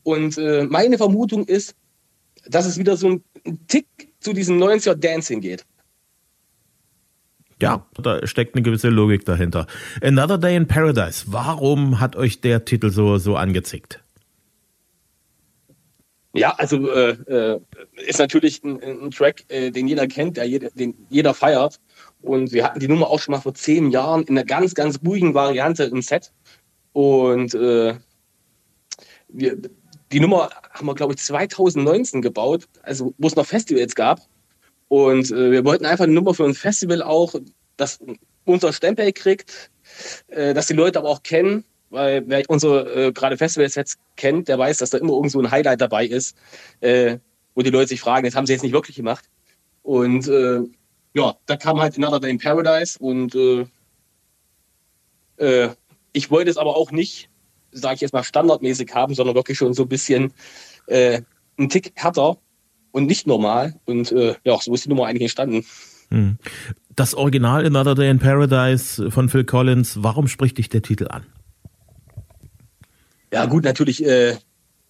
Und 0.05 0.39
äh, 0.39 0.65
meine 0.65 0.97
Vermutung 0.97 1.45
ist, 1.47 1.75
dass 2.47 2.67
es 2.67 2.79
wieder 2.79 2.97
so 2.97 3.09
ein 3.09 3.25
Tick 3.67 3.87
zu 4.23 4.33
diesem 4.33 4.59
90er 4.63 4.95
Dancing 4.95 5.41
geht. 5.41 5.65
Ja, 7.61 7.87
da 7.95 8.27
steckt 8.27 8.57
eine 8.57 8.63
gewisse 8.63 8.89
Logik 8.89 9.25
dahinter. 9.25 9.67
Another 10.03 10.37
Day 10.37 10.57
in 10.57 10.67
Paradise. 10.67 11.27
Warum 11.29 12.01
hat 12.01 12.17
euch 12.17 12.41
der 12.41 12.65
Titel 12.65 12.91
so, 12.91 13.19
so 13.19 13.37
angezickt? 13.37 14.03
Ja, 16.35 16.55
also 16.57 16.91
äh, 16.91 17.11
äh, 17.11 17.61
ist 18.07 18.19
natürlich 18.19 18.65
ein, 18.65 18.83
ein 18.83 19.11
Track, 19.11 19.45
äh, 19.49 19.71
den 19.71 19.87
jeder 19.87 20.07
kennt, 20.09 20.39
der 20.39 20.45
jeder, 20.45 20.71
den 20.71 20.95
jeder 21.11 21.35
feiert. 21.35 21.79
Und 22.23 22.53
wir 22.53 22.65
hatten 22.65 22.81
die 22.81 22.89
Nummer 22.89 23.09
auch 23.09 23.21
schon 23.21 23.33
mal 23.33 23.41
vor 23.41 23.55
zehn 23.55 23.91
Jahren 23.91 24.23
in 24.23 24.37
einer 24.37 24.47
ganz, 24.47 24.75
ganz 24.75 24.99
ruhigen 25.05 25.35
Variante 25.35 25.85
im 25.85 26.01
Set. 26.01 26.33
Und 26.93 27.55
äh, 27.55 27.95
wir, 29.29 29.59
die 30.13 30.21
Nummer 30.21 30.51
haben 30.71 30.87
wir, 30.87 30.95
glaube 30.95 31.15
ich, 31.15 31.21
2019 31.21 32.23
gebaut, 32.23 32.69
also 32.83 33.15
wo 33.19 33.27
es 33.27 33.37
noch 33.37 33.47
Festivals 33.47 33.95
gab. 33.95 34.21
Und 34.89 35.31
äh, 35.31 35.51
wir 35.51 35.65
wollten 35.65 35.87
einfach 35.87 36.05
eine 36.05 36.13
Nummer 36.13 36.35
für 36.35 36.45
ein 36.45 36.55
Festival 36.55 37.03
auch, 37.03 37.35
dass 37.79 37.99
unser 38.45 38.73
Stempel 38.73 39.13
kriegt, 39.13 39.71
äh, 40.29 40.53
dass 40.53 40.67
die 40.67 40.75
Leute 40.75 40.99
aber 40.99 41.09
auch 41.09 41.23
kennen, 41.23 41.65
weil 41.91 42.23
wer 42.27 42.43
unsere 42.49 43.07
äh, 43.09 43.13
gerade 43.13 43.39
Festivals 43.39 43.75
jetzt 43.75 43.99
kennt, 44.17 44.49
der 44.49 44.59
weiß, 44.59 44.79
dass 44.79 44.91
da 44.91 44.99
immer 44.99 45.15
irgend 45.15 45.31
so 45.31 45.41
ein 45.41 45.51
Highlight 45.51 45.81
dabei 45.81 46.07
ist, 46.07 46.37
äh, 46.81 47.19
wo 47.55 47.63
die 47.63 47.71
Leute 47.71 47.89
sich 47.89 48.01
fragen, 48.01 48.27
das 48.27 48.35
haben 48.35 48.47
sie 48.47 48.53
jetzt 48.53 48.63
nicht 48.63 48.73
wirklich 48.73 48.97
gemacht. 48.97 49.25
Und 49.83 50.29
äh, 50.29 50.61
ja, 51.15 51.37
da 51.47 51.57
kam 51.57 51.81
halt 51.81 51.97
Another 51.97 52.21
Day 52.21 52.31
in 52.31 52.39
Paradise 52.39 52.99
und 52.99 53.35
äh, 53.35 53.67
ich 56.13 56.31
wollte 56.31 56.51
es 56.51 56.57
aber 56.57 56.77
auch 56.77 56.93
nicht, 56.93 57.29
sage 57.73 57.97
ich 57.97 58.01
jetzt 58.03 58.13
mal, 58.13 58.23
standardmäßig 58.23 58.95
haben, 58.95 59.15
sondern 59.15 59.35
wirklich 59.35 59.59
schon 59.59 59.75
so 59.75 59.83
ein 59.83 59.89
bisschen 59.89 60.33
äh, 60.87 61.23
einen 61.59 61.69
Tick 61.69 61.93
härter 61.95 62.39
und 62.93 63.07
nicht 63.07 63.27
normal. 63.27 63.75
Und 63.87 64.13
äh, 64.13 64.35
ja, 64.45 64.59
so 64.61 64.73
ist 64.75 64.85
die 64.85 64.89
Nummer 64.89 65.07
eigentlich 65.07 65.23
entstanden. 65.23 65.65
Hm. 66.11 66.39
Das 66.95 67.15
Original 67.15 67.65
Another 67.65 67.95
Day 67.95 68.11
in 68.11 68.19
Paradise 68.19 69.11
von 69.11 69.29
Phil 69.29 69.45
Collins, 69.45 70.03
warum 70.03 70.29
spricht 70.29 70.59
dich 70.59 70.69
der 70.69 70.83
Titel 70.83 71.09
an? 71.09 71.25
Ja, 73.33 73.47
gut, 73.47 73.65
natürlich, 73.65 74.05
äh, 74.05 74.37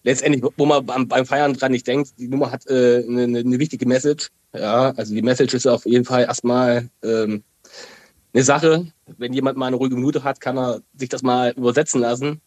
letztendlich, 0.03 0.43
wo 0.57 0.65
man 0.65 0.85
beim, 0.85 1.07
beim 1.07 1.25
Feiern 1.25 1.53
dran 1.53 1.71
nicht 1.71 1.87
denkt, 1.87 2.19
die 2.19 2.27
Nummer 2.27 2.51
hat 2.51 2.67
äh, 2.67 3.03
eine, 3.07 3.39
eine 3.39 3.59
wichtige 3.59 3.85
Message. 3.85 4.29
Ja, 4.53 4.91
also 4.91 5.15
die 5.15 5.21
Message 5.21 5.53
ist 5.53 5.65
auf 5.65 5.85
jeden 5.85 6.03
Fall 6.05 6.23
erstmal 6.23 6.89
ähm, 7.03 7.43
eine 8.33 8.43
Sache. 8.43 8.87
Wenn 9.17 9.33
jemand 9.33 9.57
mal 9.57 9.67
eine 9.67 9.77
ruhige 9.77 9.95
Minute 9.95 10.23
hat, 10.23 10.41
kann 10.41 10.57
er 10.57 10.81
sich 10.95 11.09
das 11.09 11.23
mal 11.23 11.51
übersetzen 11.51 12.01
lassen. 12.01 12.41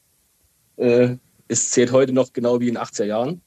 Äh, 0.77 1.17
es 1.49 1.71
zählt 1.71 1.93
heute 1.93 2.13
noch 2.13 2.33
genau 2.33 2.61
wie 2.61 2.69
in 2.69 2.79
80er 2.79 3.05
Jahren. 3.05 3.41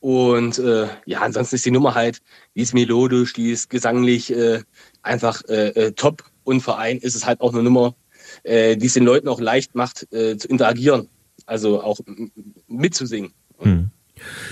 Und 0.00 0.58
äh, 0.58 0.86
ja, 1.06 1.20
ansonsten 1.20 1.56
ist 1.56 1.64
die 1.64 1.70
Nummer 1.70 1.94
halt, 1.94 2.20
die 2.54 2.60
ist 2.60 2.74
melodisch, 2.74 3.32
die 3.32 3.50
ist 3.50 3.70
gesanglich 3.70 4.30
äh, 4.30 4.60
einfach 5.02 5.42
äh, 5.48 5.68
äh, 5.68 5.92
top. 5.92 6.24
Und 6.44 6.60
Verein 6.60 6.98
ist 6.98 7.14
es 7.14 7.24
halt 7.24 7.40
auch 7.40 7.54
eine 7.54 7.62
Nummer, 7.62 7.94
äh, 8.42 8.76
die 8.76 8.86
es 8.86 8.92
den 8.92 9.04
Leuten 9.04 9.28
auch 9.28 9.40
leicht 9.40 9.74
macht, 9.74 10.06
äh, 10.12 10.36
zu 10.36 10.46
interagieren. 10.48 11.08
Also 11.46 11.82
auch 11.82 12.00
mitzusingen. 12.68 13.32
Hm. 13.58 13.90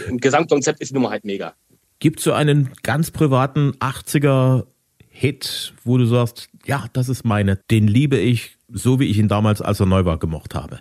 Im 0.09 0.19
Gesamtkonzept 0.19 0.81
ist 0.81 0.91
die 0.91 0.95
Nummer 0.95 1.11
halt 1.11 1.25
mega. 1.25 1.55
Gibt 1.99 2.19
es 2.19 2.25
so 2.25 2.33
einen 2.33 2.71
ganz 2.83 3.11
privaten 3.11 3.73
80er 3.73 4.67
Hit, 5.11 5.75
wo 5.85 5.99
du 5.99 6.07
sagst, 6.07 6.49
ja, 6.65 6.87
das 6.95 7.11
ist 7.11 7.25
meine, 7.25 7.61
den 7.71 7.87
liebe 7.87 8.17
ich, 8.17 8.57
so 8.73 8.99
wie 8.99 9.05
ich 9.05 9.19
ihn 9.19 9.29
damals, 9.29 9.61
als 9.61 9.81
er 9.81 9.87
neu 9.87 10.07
war, 10.07 10.19
gemocht 10.19 10.55
habe? 10.55 10.81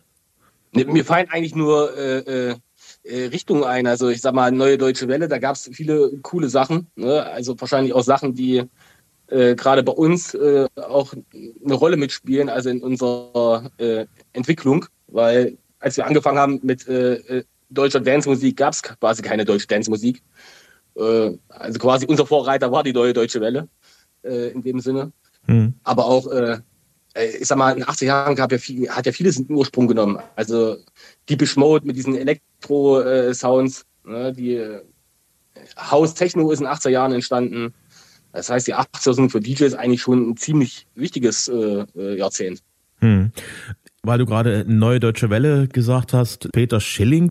Mir 0.73 1.05
fallen 1.05 1.27
eigentlich 1.29 1.55
nur 1.55 1.95
äh, 1.97 2.19
äh, 2.19 2.55
äh, 3.03 3.25
Richtungen 3.25 3.63
ein. 3.63 3.87
Also 3.87 4.09
ich 4.09 4.21
sag 4.21 4.33
mal, 4.33 4.51
Neue 4.51 4.77
Deutsche 4.77 5.07
Welle, 5.07 5.27
da 5.27 5.37
gab 5.37 5.55
es 5.55 5.69
viele 5.73 6.17
coole 6.21 6.49
Sachen. 6.49 6.87
Ne? 6.95 7.25
Also 7.25 7.59
wahrscheinlich 7.59 7.93
auch 7.93 8.03
Sachen, 8.03 8.33
die 8.33 8.63
äh, 9.27 9.55
gerade 9.55 9.83
bei 9.83 9.91
uns 9.91 10.33
äh, 10.33 10.67
auch 10.75 11.13
eine 11.63 11.73
Rolle 11.73 11.97
mitspielen, 11.97 12.49
also 12.49 12.69
in 12.69 12.81
unserer 12.81 13.69
äh, 13.77 14.05
Entwicklung. 14.33 14.85
Weil 15.07 15.57
als 15.79 15.97
wir 15.97 16.05
angefangen 16.05 16.39
haben 16.39 16.59
mit 16.63 16.87
äh, 16.87 17.15
äh 17.15 17.43
deutscher 17.73 18.01
Dance-Musik, 18.01 18.57
gab 18.57 18.73
es 18.73 18.83
quasi 18.83 19.21
keine 19.21 19.45
deutsche 19.45 19.67
Dance-Musik. 19.67 20.21
Äh, 20.95 21.31
also 21.47 21.79
quasi 21.79 22.05
unser 22.05 22.25
Vorreiter 22.25 22.69
war 22.69 22.83
die 22.83 22.91
Neue 22.91 23.13
Deutsche 23.13 23.39
Welle 23.39 23.67
in 24.23 24.61
dem 24.61 24.79
Sinne. 24.79 25.11
Mhm. 25.47 25.73
Aber 25.83 26.05
auch 26.05 26.27
ich 27.15 27.47
sag 27.47 27.57
mal, 27.57 27.71
in 27.71 27.79
den 27.79 27.87
80er 27.87 28.05
Jahren 28.05 28.35
gab 28.35 28.51
ja 28.51 28.57
viel, 28.57 28.89
hat 28.89 29.05
ja 29.05 29.11
vieles 29.11 29.37
einen 29.37 29.51
Ursprung 29.51 29.87
genommen. 29.87 30.19
Also 30.35 30.77
Deepish 31.29 31.57
Mode 31.57 31.85
mit 31.85 31.97
diesen 31.97 32.15
Elektro-Sounds, 32.15 33.85
ne, 34.05 34.33
die 34.33 34.55
äh, 34.55 34.81
House 35.77 36.13
Techno 36.13 36.51
ist 36.51 36.59
in 36.59 36.65
den 36.65 36.73
80er 36.73 36.89
Jahren 36.89 37.11
entstanden. 37.11 37.73
Das 38.31 38.49
heißt, 38.49 38.67
die 38.67 38.75
80er 38.75 39.13
sind 39.13 39.31
für 39.31 39.41
DJs 39.41 39.73
eigentlich 39.73 40.01
schon 40.01 40.29
ein 40.29 40.37
ziemlich 40.37 40.87
wichtiges 40.95 41.49
äh, 41.49 41.85
äh, 41.95 42.17
Jahrzehnt. 42.17 42.61
Hm. 42.99 43.31
Weil 44.03 44.17
du 44.17 44.25
gerade 44.25 44.65
Neue 44.67 44.99
Deutsche 44.99 45.29
Welle 45.29 45.67
gesagt 45.67 46.13
hast, 46.13 46.49
Peter 46.53 46.79
Schilling, 46.79 47.29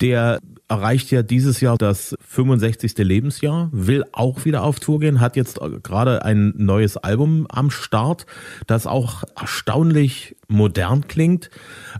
der 0.00 0.40
erreicht 0.68 1.10
ja 1.10 1.22
dieses 1.22 1.60
Jahr 1.60 1.78
das 1.78 2.16
65. 2.20 2.98
Lebensjahr, 2.98 3.68
will 3.72 4.04
auch 4.12 4.44
wieder 4.44 4.64
auf 4.64 4.80
Tour 4.80 5.00
gehen, 5.00 5.20
hat 5.20 5.36
jetzt 5.36 5.60
gerade 5.82 6.24
ein 6.24 6.54
neues 6.56 6.96
Album 6.96 7.46
am 7.48 7.70
Start, 7.70 8.26
das 8.66 8.86
auch 8.86 9.22
erstaunlich 9.40 10.36
modern 10.48 11.06
klingt. 11.06 11.50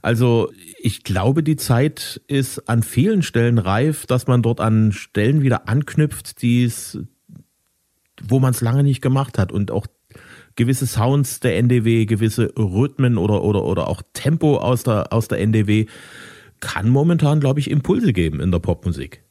Also 0.02 0.50
ich 0.78 1.04
glaube, 1.04 1.42
die 1.42 1.56
Zeit 1.56 2.20
ist 2.26 2.68
an 2.68 2.82
vielen 2.82 3.22
Stellen 3.22 3.58
reif, 3.58 4.06
dass 4.06 4.26
man 4.26 4.42
dort 4.42 4.60
an 4.60 4.92
Stellen 4.92 5.42
wieder 5.42 5.68
anknüpft, 5.68 6.42
die 6.42 6.64
es, 6.64 6.98
wo 8.22 8.40
man 8.40 8.52
es 8.52 8.60
lange 8.60 8.82
nicht 8.82 9.00
gemacht 9.00 9.38
hat 9.38 9.52
und 9.52 9.70
auch 9.70 9.86
gewisse 10.56 10.86
Sounds 10.86 11.38
der 11.40 11.56
NDW, 11.58 12.06
gewisse 12.06 12.52
Rhythmen 12.56 13.18
oder, 13.18 13.44
oder, 13.44 13.64
oder 13.64 13.88
auch 13.88 14.02
Tempo 14.12 14.56
aus 14.56 14.82
der, 14.82 15.12
aus 15.12 15.28
der 15.28 15.38
NDW 15.38 15.86
kann 16.60 16.88
momentan, 16.88 17.40
glaube 17.40 17.60
ich, 17.60 17.70
Impulse 17.70 18.12
geben 18.12 18.40
in 18.40 18.50
der 18.50 18.58
Popmusik. 18.58 19.22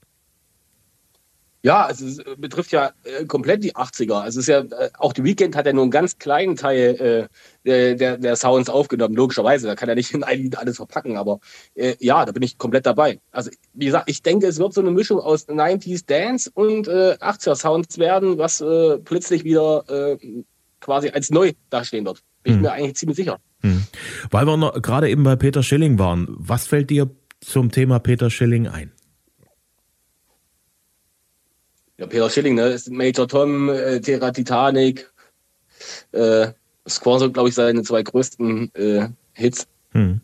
Ja, 1.66 1.90
es 1.90 2.22
betrifft 2.38 2.72
ja 2.74 2.92
äh, 3.06 3.26
komplett 3.26 3.64
die 3.64 3.76
80er. 3.76 4.22
Also 4.22 4.40
es 4.40 4.48
ist 4.48 4.50
ja, 4.50 4.60
äh, 4.60 4.92
auch 5.00 5.14
die 5.14 5.24
Weekend 5.24 5.56
hat 5.56 5.66
ja 5.66 5.74
nur 5.74 5.82
einen 5.82 5.90
ganz 5.90 6.20
kleinen 6.20 6.56
Teil 6.56 7.28
äh, 7.66 7.96
der, 7.96 8.20
der 8.20 8.36
Sounds 8.36 8.70
aufgenommen, 8.70 9.16
logischerweise. 9.16 9.66
Da 9.66 9.74
kann 9.74 9.90
er 9.90 9.96
nicht 9.96 10.14
in 10.14 10.24
ein 10.24 10.44
Lied 10.44 10.60
alles 10.60 10.76
verpacken, 10.76 11.18
aber 11.18 11.40
äh, 11.74 11.96
ja, 12.00 12.24
da 12.24 12.32
bin 12.34 12.44
ich 12.44 12.60
komplett 12.60 12.86
dabei. 12.86 13.20
Also 13.32 13.50
wie 13.74 13.86
gesagt, 13.88 14.08
ich 14.12 14.22
denke, 14.22 14.46
es 14.46 14.60
wird 14.60 14.76
so 14.76 14.82
eine 14.82 14.92
Mischung 14.92 15.20
aus 15.20 15.48
90s 15.48 16.06
Dance 16.06 16.52
und 16.54 16.88
äh, 16.88 17.18
80er 17.20 17.56
Sounds 17.56 17.98
werden, 17.98 18.38
was 18.38 18.62
äh, 18.62 19.00
plötzlich 19.00 19.44
wieder 19.44 19.86
äh, 19.90 20.44
quasi 20.82 21.10
als 21.10 21.32
neu 21.32 21.54
dastehen 21.72 22.06
wird. 22.06 22.22
Bin 22.46 22.54
hm. 22.54 22.60
ich 22.60 22.64
mir 22.64 22.72
eigentlich 22.72 22.96
ziemlich 22.96 23.18
sicher. 23.18 23.40
Hm. 23.62 23.84
Weil 24.30 24.46
wir 24.46 24.56
noch, 24.56 24.80
gerade 24.80 25.10
eben 25.10 25.24
bei 25.24 25.36
Peter 25.36 25.64
Schilling 25.64 25.98
waren, 25.98 26.28
was 26.30 26.68
fällt 26.68 26.92
dir 26.92 27.10
zum 27.42 27.72
Thema 27.72 27.98
Peter 27.98 28.30
Schilling 28.30 28.68
ein? 28.68 28.92
Ja, 31.98 32.06
Peter 32.06 32.30
Schilling, 32.30 32.54
ne, 32.54 32.80
Major 32.90 33.28
Tom, 33.28 33.70
äh, 33.70 34.00
Terra 34.00 34.32
Titanic. 34.32 35.12
Äh, 36.12 36.50
waren 37.04 37.20
so, 37.20 37.32
glaube 37.32 37.50
ich, 37.50 37.56
seine 37.56 37.82
zwei 37.82 38.04
größten 38.04 38.74
äh, 38.76 39.08
Hits. 39.34 39.68
Hm. 39.94 40.22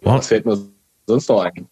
Wow. 0.00 0.18
Was 0.18 0.26
fällt 0.26 0.44
mir 0.44 0.58
sonst 1.06 1.28
noch 1.28 1.42
ein? 1.42 1.68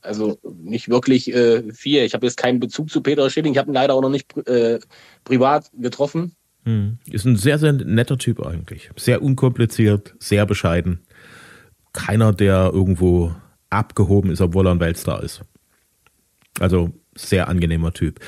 Also 0.00 0.38
nicht 0.62 0.88
wirklich 0.88 1.34
äh, 1.34 1.72
viel. 1.72 2.04
Ich 2.04 2.14
habe 2.14 2.24
jetzt 2.24 2.36
keinen 2.36 2.60
Bezug 2.60 2.88
zu 2.88 3.00
Peter 3.00 3.28
Schilling. 3.30 3.52
Ich 3.52 3.58
habe 3.58 3.68
ihn 3.68 3.74
leider 3.74 3.94
auch 3.94 4.00
noch 4.02 4.10
nicht 4.10 4.36
äh, 4.46 4.78
privat 5.24 5.72
getroffen. 5.76 6.36
Hm. 6.64 6.98
Ist 7.10 7.24
ein 7.24 7.36
sehr, 7.36 7.58
sehr 7.58 7.72
netter 7.72 8.18
Typ 8.18 8.44
eigentlich. 8.44 8.90
Sehr 8.96 9.22
unkompliziert, 9.22 10.14
sehr 10.18 10.46
bescheiden. 10.46 11.00
Keiner, 11.92 12.32
der 12.32 12.70
irgendwo 12.72 13.34
abgehoben 13.70 14.30
ist, 14.30 14.40
obwohl 14.40 14.66
er 14.66 14.72
ein 14.72 14.80
Weltstar 14.80 15.22
ist. 15.22 15.42
Also 16.60 16.92
sehr 17.14 17.48
angenehmer 17.48 17.92
Typ. 17.92 18.20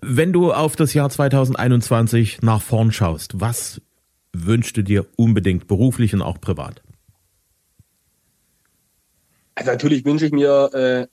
Wenn 0.00 0.32
du 0.32 0.52
auf 0.52 0.76
das 0.76 0.94
Jahr 0.94 1.10
2021 1.10 2.42
nach 2.42 2.62
vorn 2.62 2.92
schaust, 2.92 3.40
was 3.40 3.80
wünschst 4.32 4.76
du 4.76 4.82
dir 4.82 5.06
unbedingt 5.16 5.66
beruflich 5.66 6.14
und 6.14 6.22
auch 6.22 6.40
privat? 6.40 6.82
Also 9.54 9.70
natürlich 9.70 10.04
wünsche 10.04 10.26
ich 10.26 10.32
mir, 10.32 10.70
äh, 10.72 11.06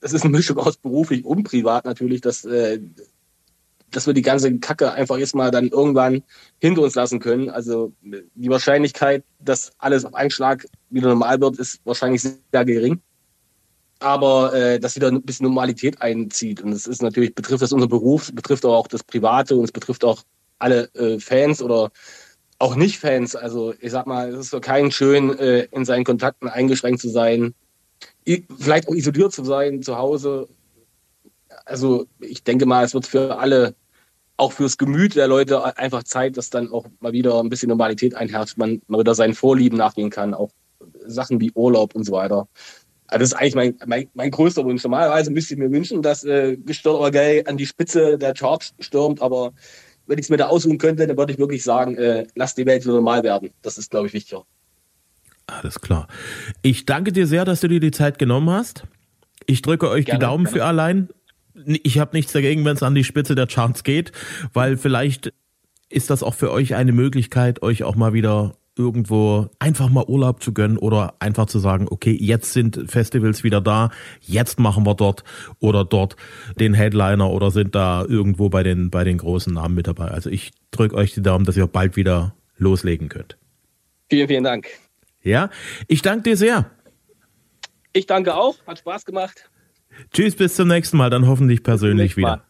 das 0.00 0.12
ist 0.12 0.24
eine 0.24 0.36
Mischung 0.36 0.58
aus 0.58 0.76
beruflich 0.76 1.24
und 1.24 1.44
privat 1.44 1.84
natürlich, 1.84 2.20
dass 2.20 2.44
äh, 2.44 2.80
dass 3.96 4.06
wir 4.06 4.14
die 4.14 4.22
ganze 4.22 4.58
Kacke 4.58 4.92
einfach 4.92 5.18
jetzt 5.18 5.34
mal 5.34 5.50
dann 5.50 5.68
irgendwann 5.68 6.22
hinter 6.60 6.82
uns 6.82 6.94
lassen 6.94 7.20
können. 7.20 7.50
Also 7.50 7.92
die 8.02 8.50
Wahrscheinlichkeit, 8.50 9.24
dass 9.38 9.72
alles 9.78 10.04
auf 10.04 10.14
einen 10.14 10.30
Schlag 10.30 10.66
wieder 10.90 11.08
normal 11.08 11.40
wird, 11.40 11.58
ist 11.58 11.80
wahrscheinlich 11.84 12.22
sehr 12.22 12.64
gering. 12.64 13.00
Aber 14.00 14.52
äh, 14.52 14.78
dass 14.80 14.96
wieder 14.96 15.08
ein 15.08 15.22
bisschen 15.22 15.44
Normalität 15.44 16.02
einzieht. 16.02 16.60
Und 16.60 16.72
es 16.72 16.86
ist 16.86 17.02
natürlich, 17.02 17.34
betrifft 17.34 17.62
das 17.62 17.72
unser 17.72 17.88
Beruf, 17.88 18.32
betrifft 18.34 18.64
auch 18.66 18.86
das 18.86 19.04
Private 19.04 19.56
und 19.56 19.64
es 19.64 19.72
betrifft 19.72 20.04
auch 20.04 20.22
alle 20.58 20.92
äh, 20.94 21.18
Fans 21.18 21.62
oder 21.62 21.90
auch 22.58 22.76
Nicht-Fans. 22.76 23.36
Also 23.36 23.74
ich 23.80 23.92
sag 23.92 24.06
mal, 24.06 24.30
es 24.30 24.40
ist 24.40 24.50
für 24.50 24.60
keinen 24.60 24.90
schön, 24.90 25.38
äh, 25.38 25.68
in 25.70 25.84
seinen 25.84 26.04
Kontakten 26.04 26.48
eingeschränkt 26.48 27.00
zu 27.00 27.08
sein, 27.08 27.54
vielleicht 28.58 28.88
auch 28.88 28.94
isoliert 28.94 29.32
zu 29.32 29.44
sein 29.44 29.82
zu 29.82 29.96
Hause. 29.96 30.48
Also 31.64 32.06
ich 32.20 32.42
denke 32.42 32.66
mal, 32.66 32.84
es 32.84 32.94
wird 32.94 33.06
für 33.06 33.38
alle 33.38 33.74
auch 34.36 34.52
fürs 34.52 34.78
Gemüt 34.78 35.14
der 35.14 35.28
Leute 35.28 35.76
einfach 35.78 36.02
Zeit, 36.02 36.36
dass 36.36 36.50
dann 36.50 36.70
auch 36.70 36.86
mal 37.00 37.12
wieder 37.12 37.40
ein 37.40 37.48
bisschen 37.48 37.68
Normalität 37.68 38.14
einherrscht, 38.14 38.58
man 38.58 38.82
mal 38.88 39.00
wieder 39.00 39.14
seinen 39.14 39.34
Vorlieben 39.34 39.78
nachgehen 39.78 40.10
kann, 40.10 40.34
auch 40.34 40.50
Sachen 41.06 41.40
wie 41.40 41.52
Urlaub 41.54 41.94
und 41.94 42.04
so 42.04 42.12
weiter. 42.12 42.48
Also 43.06 43.20
das 43.20 43.28
ist 43.28 43.34
eigentlich 43.34 43.54
mein, 43.54 43.76
mein, 43.86 44.08
mein 44.14 44.30
größter 44.30 44.64
Wunsch. 44.64 44.82
Normalerweise 44.82 45.30
müsste 45.30 45.54
ich 45.54 45.60
mir 45.60 45.70
wünschen, 45.70 46.02
dass 46.02 46.24
äh, 46.24 46.56
Gestört 46.56 46.96
aber 46.96 47.10
geil 47.10 47.44
an 47.46 47.56
die 47.56 47.66
Spitze 47.66 48.18
der 48.18 48.34
Charts 48.34 48.74
stürmt, 48.80 49.22
aber 49.22 49.52
wenn 50.06 50.18
ich 50.18 50.24
es 50.24 50.30
mir 50.30 50.36
da 50.36 50.48
aussuchen 50.48 50.78
könnte, 50.78 51.06
dann 51.06 51.16
würde 51.16 51.32
ich 51.32 51.38
wirklich 51.38 51.62
sagen, 51.62 51.96
äh, 51.96 52.26
lass 52.34 52.54
die 52.54 52.66
Welt 52.66 52.84
wieder 52.84 52.94
normal 52.94 53.22
werden. 53.22 53.50
Das 53.62 53.78
ist, 53.78 53.90
glaube 53.90 54.06
ich, 54.06 54.12
wichtiger. 54.12 54.44
Alles 55.46 55.80
klar. 55.80 56.08
Ich 56.62 56.86
danke 56.86 57.12
dir 57.12 57.26
sehr, 57.26 57.44
dass 57.44 57.60
du 57.60 57.68
dir 57.68 57.80
die 57.80 57.90
Zeit 57.90 58.18
genommen 58.18 58.50
hast. 58.50 58.84
Ich 59.46 59.62
drücke 59.62 59.88
euch 59.88 60.06
Gerne, 60.06 60.18
die 60.18 60.24
Daumen 60.24 60.44
gerne. 60.44 60.58
für 60.58 60.64
allein 60.64 61.08
ich 61.54 61.98
habe 61.98 62.16
nichts 62.16 62.32
dagegen, 62.32 62.64
wenn 62.64 62.76
es 62.76 62.82
an 62.82 62.94
die 62.94 63.04
Spitze 63.04 63.34
der 63.34 63.46
Charts 63.46 63.84
geht, 63.84 64.12
weil 64.52 64.76
vielleicht 64.76 65.32
ist 65.88 66.10
das 66.10 66.22
auch 66.22 66.34
für 66.34 66.50
euch 66.50 66.74
eine 66.74 66.92
Möglichkeit, 66.92 67.62
euch 67.62 67.84
auch 67.84 67.94
mal 67.94 68.12
wieder 68.12 68.56
irgendwo 68.76 69.48
einfach 69.60 69.88
mal 69.88 70.04
Urlaub 70.04 70.42
zu 70.42 70.52
gönnen 70.52 70.78
oder 70.78 71.14
einfach 71.20 71.46
zu 71.46 71.60
sagen, 71.60 71.86
okay, 71.88 72.16
jetzt 72.20 72.52
sind 72.52 72.90
Festivals 72.90 73.44
wieder 73.44 73.60
da, 73.60 73.90
jetzt 74.20 74.58
machen 74.58 74.84
wir 74.84 74.94
dort 74.94 75.22
oder 75.60 75.84
dort 75.84 76.16
den 76.58 76.74
Headliner 76.74 77.30
oder 77.30 77.50
sind 77.50 77.74
da 77.74 78.04
irgendwo 78.04 78.48
bei 78.48 78.64
den, 78.64 78.90
bei 78.90 79.04
den 79.04 79.18
großen 79.18 79.54
Namen 79.54 79.76
mit 79.76 79.86
dabei. 79.86 80.08
Also 80.08 80.28
ich 80.28 80.50
drücke 80.72 80.96
euch 80.96 81.14
die 81.14 81.22
Daumen, 81.22 81.44
dass 81.44 81.56
ihr 81.56 81.68
bald 81.68 81.96
wieder 81.96 82.34
loslegen 82.56 83.08
könnt. 83.08 83.38
Vielen, 84.10 84.28
vielen 84.28 84.44
Dank. 84.44 84.66
Ja, 85.22 85.50
ich 85.86 86.02
danke 86.02 86.30
dir 86.30 86.36
sehr. 86.36 86.70
Ich 87.92 88.06
danke 88.06 88.34
auch, 88.34 88.56
hat 88.66 88.80
Spaß 88.80 89.04
gemacht. 89.04 89.48
Tschüss, 90.12 90.36
bis 90.36 90.54
zum 90.54 90.68
nächsten 90.68 90.96
Mal, 90.96 91.10
dann 91.10 91.26
hoffentlich 91.26 91.62
persönlich 91.62 92.16
wieder. 92.16 92.44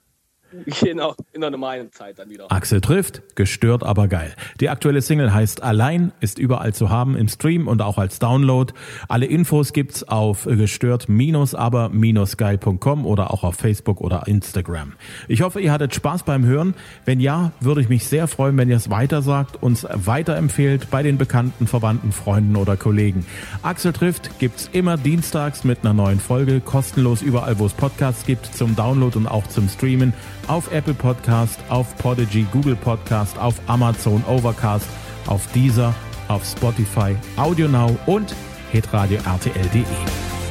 Genau, 0.81 1.15
in 1.33 1.41
der 1.41 1.51
normalen 1.51 1.91
Zeit 1.93 2.19
dann 2.19 2.31
wieder. 2.31 2.51
Axel 2.51 2.81
trifft, 2.81 3.37
gestört 3.37 3.83
aber 3.83 4.09
geil. 4.09 4.33
Die 4.61 4.69
aktuelle 4.69 5.03
Single 5.03 5.33
heißt 5.33 5.63
Allein, 5.63 6.13
ist 6.21 6.39
überall 6.39 6.75
zu 6.75 6.91
haben 6.91 7.17
im 7.17 7.29
Stream 7.29 7.69
und 7.69 7.83
auch 7.83 7.99
als 7.99 8.19
Download. 8.19 8.73
Alle 9.09 9.27
Infos 9.27 9.73
gibt's 9.73 10.03
auf 10.05 10.45
gestört-aber-geil.com 10.45 13.07
oder 13.07 13.33
auch 13.33 13.45
auf 13.45 13.55
Facebook 13.57 14.01
oder 14.01 14.27
Instagram. 14.27 14.95
Ich 15.29 15.43
hoffe, 15.43 15.61
ihr 15.61 15.71
hattet 15.73 15.95
Spaß 15.95 16.25
beim 16.25 16.45
Hören. 16.45 16.75
Wenn 17.05 17.21
ja, 17.21 17.53
würde 17.61 17.81
ich 17.81 17.89
mich 17.89 18.07
sehr 18.07 18.27
freuen, 18.29 18.57
wenn 18.57 18.71
ihr 18.71 18.77
es 18.77 18.91
weitersagt, 18.91 19.63
uns 19.63 19.87
weiterempfehlt 19.93 20.91
bei 20.91 21.03
den 21.03 21.19
bekannten, 21.19 21.67
Verwandten, 21.67 22.13
Freunden 22.13 22.55
oder 22.57 22.77
Kollegen. 22.77 23.27
Axel 23.63 23.93
trifft 23.93 24.39
gibt's 24.39 24.71
immer 24.73 24.97
dienstags 24.97 25.65
mit 25.65 25.81
einer 25.83 25.95
neuen 25.95 26.21
Folge, 26.21 26.61
kostenlos 26.61 27.23
überall, 27.23 27.59
wo 27.59 27.67
es 27.67 27.73
Podcasts 27.73 28.25
gibt, 28.27 28.47
zum 28.47 28.77
Download 28.77 29.19
und 29.19 29.27
auch 29.27 29.49
zum 29.49 29.69
Streamen 29.69 30.15
auf 30.49 30.71
Apple 30.73 30.95
Podcast, 30.95 31.59
auf 31.69 31.97
Podigy, 31.99 32.47
Google 32.53 32.77
Podcast, 32.77 33.39
auf 33.39 33.55
Amazon 33.67 34.23
Overcast, 34.27 34.87
auf 35.27 35.47
Deezer, 35.53 35.95
auf 36.29 36.45
Spotify, 36.45 37.17
AudioNow 37.37 37.97
und 38.07 38.35
hitradio 38.73 39.19
RTL.de. 39.25 40.44